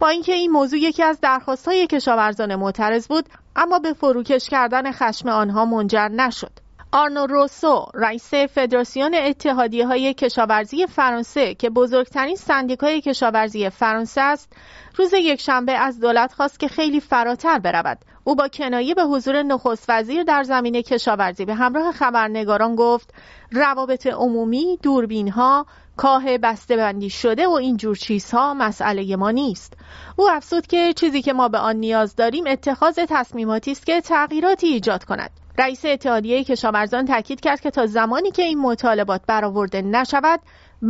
با 0.00 0.08
اینکه 0.08 0.32
این 0.32 0.50
موضوع 0.50 0.78
یکی 0.78 1.02
از 1.02 1.20
درخواستهای 1.20 1.86
کشاورزان 1.86 2.54
معترض 2.54 3.08
بود 3.08 3.28
اما 3.56 3.78
به 3.78 3.92
فروکش 3.92 4.48
کردن 4.48 4.92
خشم 4.92 5.28
آنها 5.28 5.64
منجر 5.64 6.08
نشد. 6.08 6.52
آرنو 6.92 7.26
روسو 7.26 7.86
رئیس 7.94 8.34
فدراسیون 8.34 9.14
اتحادیه 9.14 9.86
های 9.86 10.14
کشاورزی 10.14 10.86
فرانسه 10.86 11.54
که 11.54 11.70
بزرگترین 11.70 12.36
سندیکای 12.36 13.00
کشاورزی 13.00 13.70
فرانسه 13.70 14.20
است 14.20 14.52
روز 14.96 15.12
یکشنبه 15.12 15.72
از 15.72 16.00
دولت 16.00 16.32
خواست 16.32 16.60
که 16.60 16.68
خیلی 16.68 17.00
فراتر 17.00 17.58
برود. 17.58 17.98
او 18.24 18.34
با 18.34 18.48
کنایه 18.48 18.94
به 18.94 19.02
حضور 19.02 19.42
نخست 19.42 19.84
وزیر 19.88 20.22
در 20.22 20.42
زمینه 20.42 20.82
کشاورزی 20.82 21.44
به 21.44 21.54
همراه 21.54 21.92
خبرنگاران 21.92 22.76
گفت 22.76 23.14
روابط 23.52 24.06
عمومی 24.06 24.78
دوربین 24.82 25.28
ها 25.28 25.66
کاه 25.96 26.38
بسته 26.38 26.76
بندی 26.76 27.10
شده 27.10 27.46
و 27.46 27.50
این 27.50 27.76
جور 27.76 27.96
چیزها 27.96 28.54
مسئله 28.54 29.16
ما 29.16 29.30
نیست. 29.30 29.72
او 30.16 30.30
افسود 30.30 30.66
که 30.66 30.92
چیزی 30.92 31.22
که 31.22 31.32
ما 31.32 31.48
به 31.48 31.58
آن 31.58 31.76
نیاز 31.76 32.16
داریم 32.16 32.44
اتخاذ 32.46 32.98
تصمیماتی 33.08 33.72
است 33.72 33.86
که 33.86 34.00
تغییراتی 34.00 34.66
ایجاد 34.66 35.04
کند. 35.04 35.30
رئیس 35.58 35.84
اتحادیه 35.84 36.44
کشاورزان 36.44 37.04
تاکید 37.04 37.40
کرد 37.40 37.60
که 37.60 37.70
تا 37.70 37.86
زمانی 37.86 38.30
که 38.30 38.42
این 38.42 38.58
مطالبات 38.58 39.20
برآورده 39.26 39.82
نشود 39.82 40.40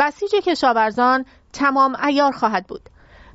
بسیج 0.01 0.31
کشاورزان 0.31 1.25
تمام 1.53 1.97
ایار 2.07 2.33
خواهد 2.33 2.67
بود. 2.67 2.91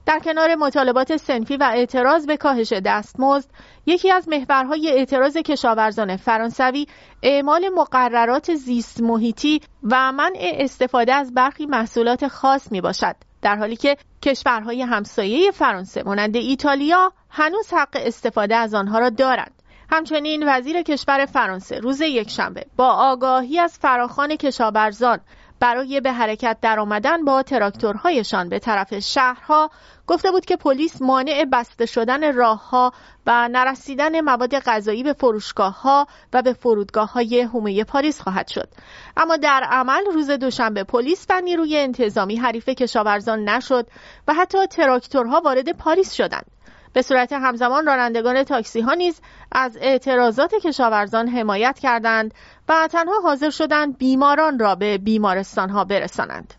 در 0.09 0.19
کنار 0.19 0.55
مطالبات 0.55 1.17
سنفی 1.17 1.57
و 1.57 1.71
اعتراض 1.73 2.25
به 2.25 2.37
کاهش 2.37 2.73
دستمزد 2.73 3.49
یکی 3.85 4.11
از 4.11 4.29
محورهای 4.29 4.89
اعتراض 4.89 5.37
کشاورزان 5.37 6.17
فرانسوی 6.17 6.87
اعمال 7.23 7.69
مقررات 7.75 8.55
زیست 8.55 9.01
محیطی 9.01 9.61
و 9.83 10.11
منع 10.11 10.51
استفاده 10.53 11.13
از 11.13 11.33
برخی 11.33 11.65
محصولات 11.65 12.27
خاص 12.27 12.71
می 12.71 12.81
باشد 12.81 13.15
در 13.41 13.55
حالی 13.55 13.75
که 13.75 13.97
کشورهای 14.21 14.81
همسایه 14.81 15.51
فرانسه 15.51 16.03
مانند 16.03 16.35
ایتالیا 16.35 17.13
هنوز 17.29 17.73
حق 17.73 17.97
استفاده 18.05 18.55
از 18.55 18.73
آنها 18.73 18.99
را 18.99 19.09
دارند. 19.09 19.53
همچنین 19.91 20.43
وزیر 20.47 20.81
کشور 20.81 21.25
فرانسه 21.25 21.79
روز 21.79 22.01
یکشنبه 22.01 22.65
با 22.77 22.87
آگاهی 22.87 23.59
از 23.59 23.79
فراخان 23.79 24.35
کشاورزان 24.35 25.19
برای 25.59 26.01
به 26.01 26.11
حرکت 26.11 26.57
درآمدن 26.61 27.25
با 27.25 27.43
تراکتورهایشان 27.43 28.49
به 28.49 28.59
طرف 28.59 28.99
شهرها 28.99 29.69
گفته 30.07 30.31
بود 30.31 30.45
که 30.45 30.55
پلیس 30.55 31.01
مانع 31.01 31.45
بسته 31.51 31.85
شدن 31.85 32.35
راهها 32.35 32.93
و 33.27 33.47
نرسیدن 33.51 34.21
مواد 34.21 34.59
غذایی 34.59 35.03
به 35.03 35.13
فروشگاه 35.13 35.81
ها 35.81 36.07
و 36.33 36.41
به 36.41 36.53
فرودگاه 36.53 37.11
های 37.11 37.41
حومه 37.41 37.83
پاریس 37.83 38.21
خواهد 38.21 38.47
شد. 38.47 38.69
اما 39.17 39.37
در 39.37 39.63
عمل 39.71 40.05
روز 40.13 40.31
دوشنبه 40.31 40.83
پلیس 40.83 41.25
و 41.29 41.41
نیروی 41.41 41.77
انتظامی 41.77 42.35
حریف 42.35 42.69
کشاورزان 42.69 43.49
نشد 43.49 43.87
و 44.27 44.33
حتی 44.33 44.67
تراکتورها 44.67 45.41
وارد 45.45 45.71
پاریس 45.77 46.13
شدند. 46.13 46.45
به 46.93 47.01
صورت 47.01 47.33
همزمان 47.33 47.85
رانندگان 47.85 48.43
تاکسی 48.43 48.81
ها 48.81 48.93
نیز 48.93 49.21
از 49.51 49.77
اعتراضات 49.81 50.55
کشاورزان 50.55 51.27
حمایت 51.27 51.79
کردند 51.79 52.33
و 52.69 52.87
تنها 52.91 53.19
حاضر 53.23 53.49
شدند 53.49 53.97
بیماران 53.97 54.59
را 54.59 54.75
به 54.75 54.97
بیمارستان 54.97 55.69
ها 55.69 55.83
برسانند. 55.83 56.53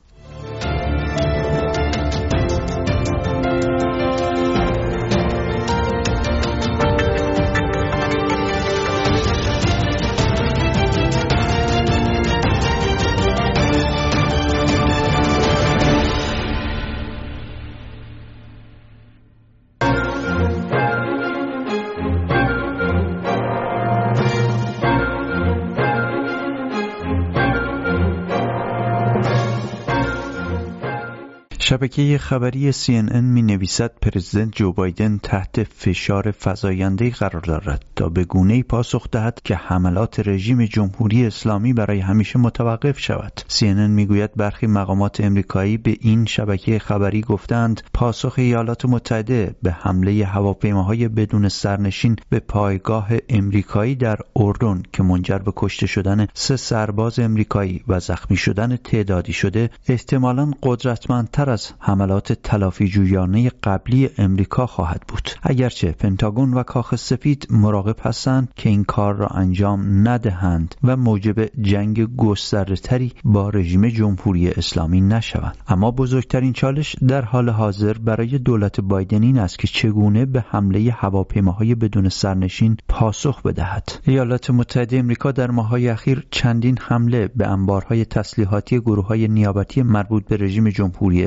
شبکه 31.71 32.19
خبری 32.19 32.73
CNN 32.73 33.15
می 33.15 33.43
نویسد 33.43 33.93
پرزیدنت 34.03 34.57
جو 34.57 34.73
بایدن 34.73 35.19
تحت 35.23 35.63
فشار 35.63 36.35
فزاینده 36.45 37.11
قرار 37.11 37.43
دارد 37.43 37.85
تا 37.97 38.09
به 38.09 38.25
گونه 38.25 38.63
پاسخ 38.63 39.11
دهد 39.11 39.41
که 39.45 39.55
حملات 39.55 40.29
رژیم 40.29 40.65
جمهوری 40.65 41.27
اسلامی 41.27 41.73
برای 41.73 42.01
همیشه 42.01 42.39
متوقف 42.39 42.99
شود. 42.99 43.41
CNN 43.49 43.91
می‌گوید 43.91 44.35
برخی 44.35 44.67
مقامات 44.67 45.21
امریکایی 45.21 45.77
به 45.77 45.97
این 46.01 46.25
شبکه 46.25 46.79
خبری 46.79 47.21
گفتند 47.21 47.83
پاسخ 47.95 48.35
ایالات 48.37 48.85
متحده 48.85 49.55
به 49.63 49.73
حمله 49.73 50.25
هواپیماهای 50.25 51.09
بدون 51.09 51.49
سرنشین 51.49 52.17
به 52.29 52.41
پایگاه 52.41 53.09
امریکایی 53.29 53.95
در 53.95 54.19
اردن 54.37 54.83
که 54.93 55.03
منجر 55.03 55.39
به 55.39 55.53
کشته 55.57 55.87
شدن 55.87 56.27
سه 56.35 56.57
سرباز 56.57 57.19
امریکایی 57.19 57.85
و 57.89 58.01
زخمی 58.01 58.37
شدن 58.37 58.77
تعدادی 58.77 59.33
شده 59.33 59.71
احتمالا 59.89 60.51
قدرتمندتر 60.63 61.60
حملات 61.79 62.33
تلافی 62.33 62.89
جویانه 62.89 63.51
قبلی 63.63 64.11
امریکا 64.19 64.67
خواهد 64.67 65.03
بود. 65.09 65.31
اگرچه 65.43 65.93
پنتاگون 65.93 66.55
و 66.55 66.63
کاخ 66.63 66.97
سفید 66.97 67.47
مراقب 67.51 67.97
هستند 68.03 68.49
که 68.57 68.69
این 68.69 68.85
کار 68.85 69.15
را 69.15 69.27
انجام 69.27 70.09
ندهند 70.09 70.75
و 70.85 70.97
موجب 70.97 71.63
جنگ 71.63 72.17
گستردهتری 72.17 73.13
با 73.25 73.49
رژیم 73.49 73.89
جمهوری 73.89 74.51
اسلامی 74.51 75.01
نشوند. 75.01 75.57
اما 75.69 75.91
بزرگترین 75.91 76.53
چالش 76.53 76.97
در 77.09 77.23
حال 77.23 77.49
حاضر 77.49 77.93
برای 77.93 78.39
دولت 78.39 78.81
بایدن 78.81 79.23
این 79.23 79.39
است 79.39 79.59
که 79.59 79.69
چگونه 79.69 80.27
به 80.27 80.45
حمله 80.49 80.91
هواپیماهای 80.91 81.75
بدون 81.75 82.09
سرنشین 82.09 82.77
پاسخ 82.89 83.43
بدهد. 83.43 83.93
ایالات 84.07 84.51
متحده 84.51 84.99
امریکا 84.99 85.33
در 85.33 85.51
ماههای 85.51 85.89
اخیر 85.89 86.27
چندین 86.31 86.79
حمله 86.81 87.29
به 87.37 87.47
انبارهای 87.47 88.05
تسلیحاتی 88.05 88.81
گروه 88.81 89.07
های 89.07 89.29
نیابتی 89.29 89.83
مربوط 89.83 90.25
به 90.25 90.37
رژیم 90.37 90.71
جمهوری 90.71 91.25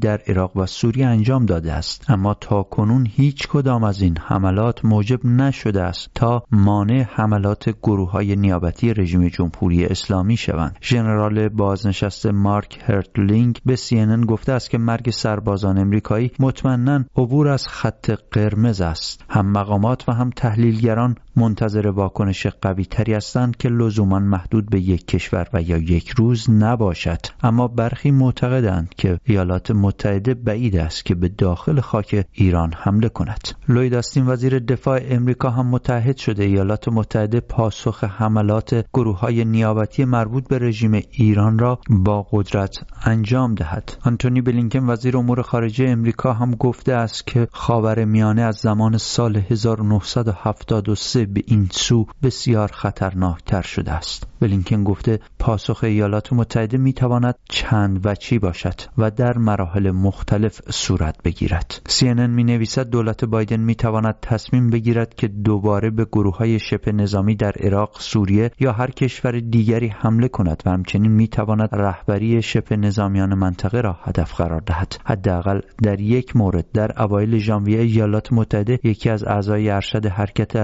در 0.00 0.20
عراق 0.26 0.56
و 0.56 0.66
سوریه 0.66 1.06
انجام 1.06 1.46
داده 1.46 1.72
است. 1.72 2.10
اما 2.10 2.34
تا 2.34 2.62
کنون 2.62 3.06
هیچ 3.10 3.48
کدام 3.48 3.84
از 3.84 4.02
این 4.02 4.16
حملات 4.20 4.84
موجب 4.84 5.26
نشده 5.26 5.82
است 5.82 6.10
تا 6.14 6.42
مانع 6.50 7.02
حملات 7.02 7.70
گروه 7.82 8.10
های 8.10 8.36
نیابتی 8.36 8.94
رژیم 8.94 9.28
جمهوری 9.28 9.84
اسلامی 9.86 10.36
شوند. 10.36 10.78
ژنرال 10.82 11.48
بازنشسته 11.48 12.32
مارک 12.32 12.78
هرتلینگ 12.84 13.58
به 13.66 13.76
CNN 13.76 14.26
گفته 14.26 14.52
است 14.52 14.70
که 14.70 14.78
مرگ 14.78 15.10
سربازان 15.10 15.78
امریکایی 15.78 16.30
مطمئنا 16.38 17.04
عبور 17.16 17.48
از 17.48 17.68
خط 17.68 18.10
قرمز 18.30 18.80
است. 18.80 19.24
هم 19.28 19.52
مقامات 19.52 20.08
و 20.08 20.12
هم 20.12 20.30
تحلیلگران 20.30 21.16
منتظر 21.36 21.86
واکنش 21.86 22.46
قوی 22.46 22.84
تری 22.84 23.14
هستند 23.14 23.56
که 23.56 23.68
لزوما 23.68 24.18
محدود 24.18 24.70
به 24.70 24.80
یک 24.80 25.06
کشور 25.06 25.48
و 25.52 25.62
یا 25.62 25.78
یک 25.78 26.10
روز 26.10 26.50
نباشد. 26.50 27.18
اما 27.42 27.68
برخی 27.68 28.10
معتقدند 28.10 28.94
که 28.96 29.20
ایالات 29.24 29.70
متحده 29.70 30.34
بعید 30.34 30.76
است 30.76 31.04
که 31.04 31.14
به 31.14 31.28
داخل 31.28 31.80
خاک 31.80 32.26
ایران 32.32 32.72
حمله 32.76 33.08
کند. 33.08 33.48
لوید 33.68 33.94
آستین 33.94 34.26
وزیر 34.26 34.58
دفاع 34.58 35.00
امریکا 35.04 35.50
هم 35.50 35.66
متحد 35.66 36.16
شده. 36.16 36.44
ایالات 36.44 36.88
متحده 36.88 37.40
پاسخ 37.40 38.04
حملات 38.04 38.84
گروه 38.94 39.18
های 39.18 39.44
نیابتی 39.44 40.04
مربوط 40.04 40.48
به 40.48 40.58
رژیم 40.58 41.00
ایران 41.10 41.58
را 41.58 41.78
با 41.90 42.26
قدرت 42.32 42.84
انجام 43.04 43.54
دهد. 43.54 43.96
آنتونی 44.04 44.40
بلینکن 44.40 44.90
وزیر 44.90 45.16
امور 45.16 45.42
خارجه 45.42 45.88
امریکا 45.88 46.32
هم 46.32 46.50
گفته 46.50 46.92
است 46.92 47.26
که 47.26 47.48
خاور 47.52 48.04
میانه 48.04 48.42
از 48.42 48.56
زمان 48.56 48.98
سال 48.98 49.36
1973 49.36 51.23
به 51.26 51.42
این 51.46 51.68
سو 51.72 52.06
بسیار 52.22 52.70
خطرناکتر 52.72 53.62
شده 53.62 53.92
است. 53.92 54.26
بلینکن 54.40 54.84
گفته 54.84 55.20
پاسخ 55.38 55.84
ایالات 55.84 56.32
متحده 56.32 56.78
می 56.78 56.92
تواند 56.92 57.34
چند 57.48 58.00
وچی 58.06 58.38
باشد 58.38 58.80
و 58.98 59.10
در 59.10 59.38
مراحل 59.38 59.90
مختلف 59.90 60.60
صورت 60.70 61.22
بگیرد. 61.22 61.80
CNN 61.88 62.30
می 62.30 62.44
نویسد 62.44 62.90
دولت 62.90 63.24
بایدن 63.24 63.60
می 63.60 63.74
تواند 63.74 64.14
تصمیم 64.22 64.70
بگیرد 64.70 65.14
که 65.14 65.28
دوباره 65.28 65.90
به 65.90 66.04
گروه 66.04 66.36
های 66.36 66.58
شبه 66.58 66.92
نظامی 66.92 67.34
در 67.34 67.52
عراق، 67.60 67.96
سوریه 68.00 68.50
یا 68.60 68.72
هر 68.72 68.90
کشور 68.90 69.40
دیگری 69.40 69.88
حمله 69.88 70.28
کند 70.28 70.62
و 70.66 70.70
همچنین 70.70 71.12
می 71.12 71.28
تواند 71.28 71.68
رهبری 71.72 72.42
شبه 72.42 72.76
نظامیان 72.76 73.34
منطقه 73.34 73.80
را 73.80 73.98
هدف 74.02 74.34
قرار 74.34 74.60
دهد. 74.60 74.96
حداقل 75.04 75.60
در 75.82 76.00
یک 76.00 76.36
مورد 76.36 76.66
در 76.72 77.02
اوایل 77.02 77.38
ژانویه 77.38 77.80
ایالات 77.80 78.32
متحده 78.32 78.78
یکی 78.84 79.10
از 79.10 79.24
اعضای 79.24 79.70
ارشد 79.70 80.06
حرکت 80.06 80.56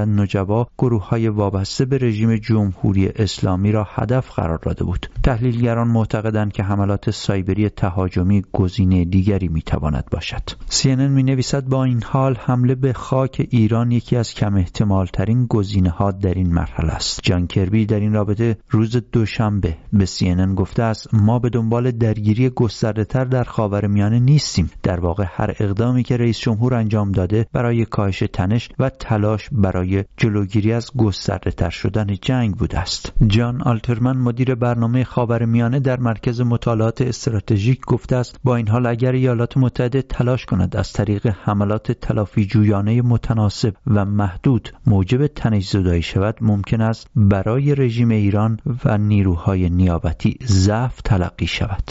نجبا 0.50 0.66
گروه 0.78 1.08
های 1.08 1.28
وابسته 1.28 1.84
به 1.84 1.98
رژیم 1.98 2.36
جمهوری 2.36 3.08
اسلامی 3.08 3.72
را 3.72 3.86
هدف 3.90 4.30
قرار 4.30 4.58
داده 4.58 4.84
بود. 4.84 5.06
تحلیلگران 5.22 5.88
معتقدند 5.88 6.52
که 6.52 6.62
حملات 6.62 7.10
سایبری 7.10 7.68
تهاجمی 7.68 8.42
گزینه 8.52 9.04
دیگری 9.04 9.48
می 9.48 9.62
تواند 9.62 10.04
باشد 10.10 10.42
CNN 10.70 11.10
می 11.10 11.22
نویسد 11.22 11.64
با 11.64 11.84
این 11.84 12.02
حال 12.02 12.36
حمله 12.40 12.74
به 12.74 12.92
خاک 12.92 13.46
ایران 13.50 13.90
یکی 13.90 14.16
از 14.16 14.34
کم 14.34 14.54
احتمال 14.54 15.06
ترین 15.06 15.46
گزینه 15.46 15.90
ها 15.90 16.10
در 16.10 16.34
این 16.34 16.54
مرحله 16.54 16.92
است. 16.92 17.20
جان 17.22 17.46
کربی 17.46 17.86
در 17.86 18.00
این 18.00 18.12
رابطه 18.12 18.56
روز 18.70 18.96
دوشنبه 19.12 19.76
به 19.92 20.06
CNN 20.06 20.54
گفته 20.56 20.82
است 20.82 21.14
ما 21.14 21.38
به 21.38 21.48
دنبال 21.50 21.90
درگیری 21.90 22.50
گسترده 22.50 23.04
تر 23.04 23.24
در 23.24 23.44
خاورمیانه 23.44 24.18
نیستیم. 24.18 24.70
در 24.82 25.00
واقع 25.00 25.24
هر 25.28 25.54
اقدامی 25.58 26.02
که 26.02 26.16
رئیس 26.16 26.38
جمهور 26.38 26.74
انجام 26.74 27.12
داده 27.12 27.46
برای 27.52 27.84
کاهش 27.84 28.22
تنش 28.32 28.68
و 28.78 28.90
تلاش 28.90 29.48
برای 29.52 30.04
جلوگیری 30.40 30.72
از 30.72 30.90
گسترده 30.96 31.50
تر 31.50 31.70
شدن 31.70 32.06
جنگ 32.22 32.56
بوده 32.56 32.78
است. 32.78 33.12
جان 33.26 33.62
آلترمن 33.62 34.16
مدیر 34.16 34.54
برنامه 34.54 35.04
خاورمیانه 35.04 35.80
در 35.80 36.00
مرکز 36.00 36.40
مطالعات 36.40 37.02
استراتژیک 37.02 37.80
گفته 37.86 38.16
است 38.16 38.40
با 38.44 38.56
این 38.56 38.68
حال 38.68 38.86
اگر 38.86 39.12
ایالات 39.12 39.56
متحده 39.56 40.02
تلاش 40.02 40.46
کند 40.46 40.76
از 40.76 40.92
طریق 40.92 41.26
حملات 41.26 41.92
تلافی 41.92 42.44
جویانه 42.44 43.02
متناسب 43.02 43.74
و 43.86 44.04
محدود 44.04 44.72
موجب 44.86 45.26
تنش 45.26 45.68
زدایی 45.68 46.02
شود 46.02 46.36
ممکن 46.40 46.80
است 46.80 47.06
برای 47.16 47.74
رژیم 47.74 48.08
ایران 48.08 48.58
و 48.84 48.98
نیروهای 48.98 49.70
نیابتی 49.70 50.38
ضعف 50.44 51.00
تلقی 51.02 51.46
شود. 51.46 51.90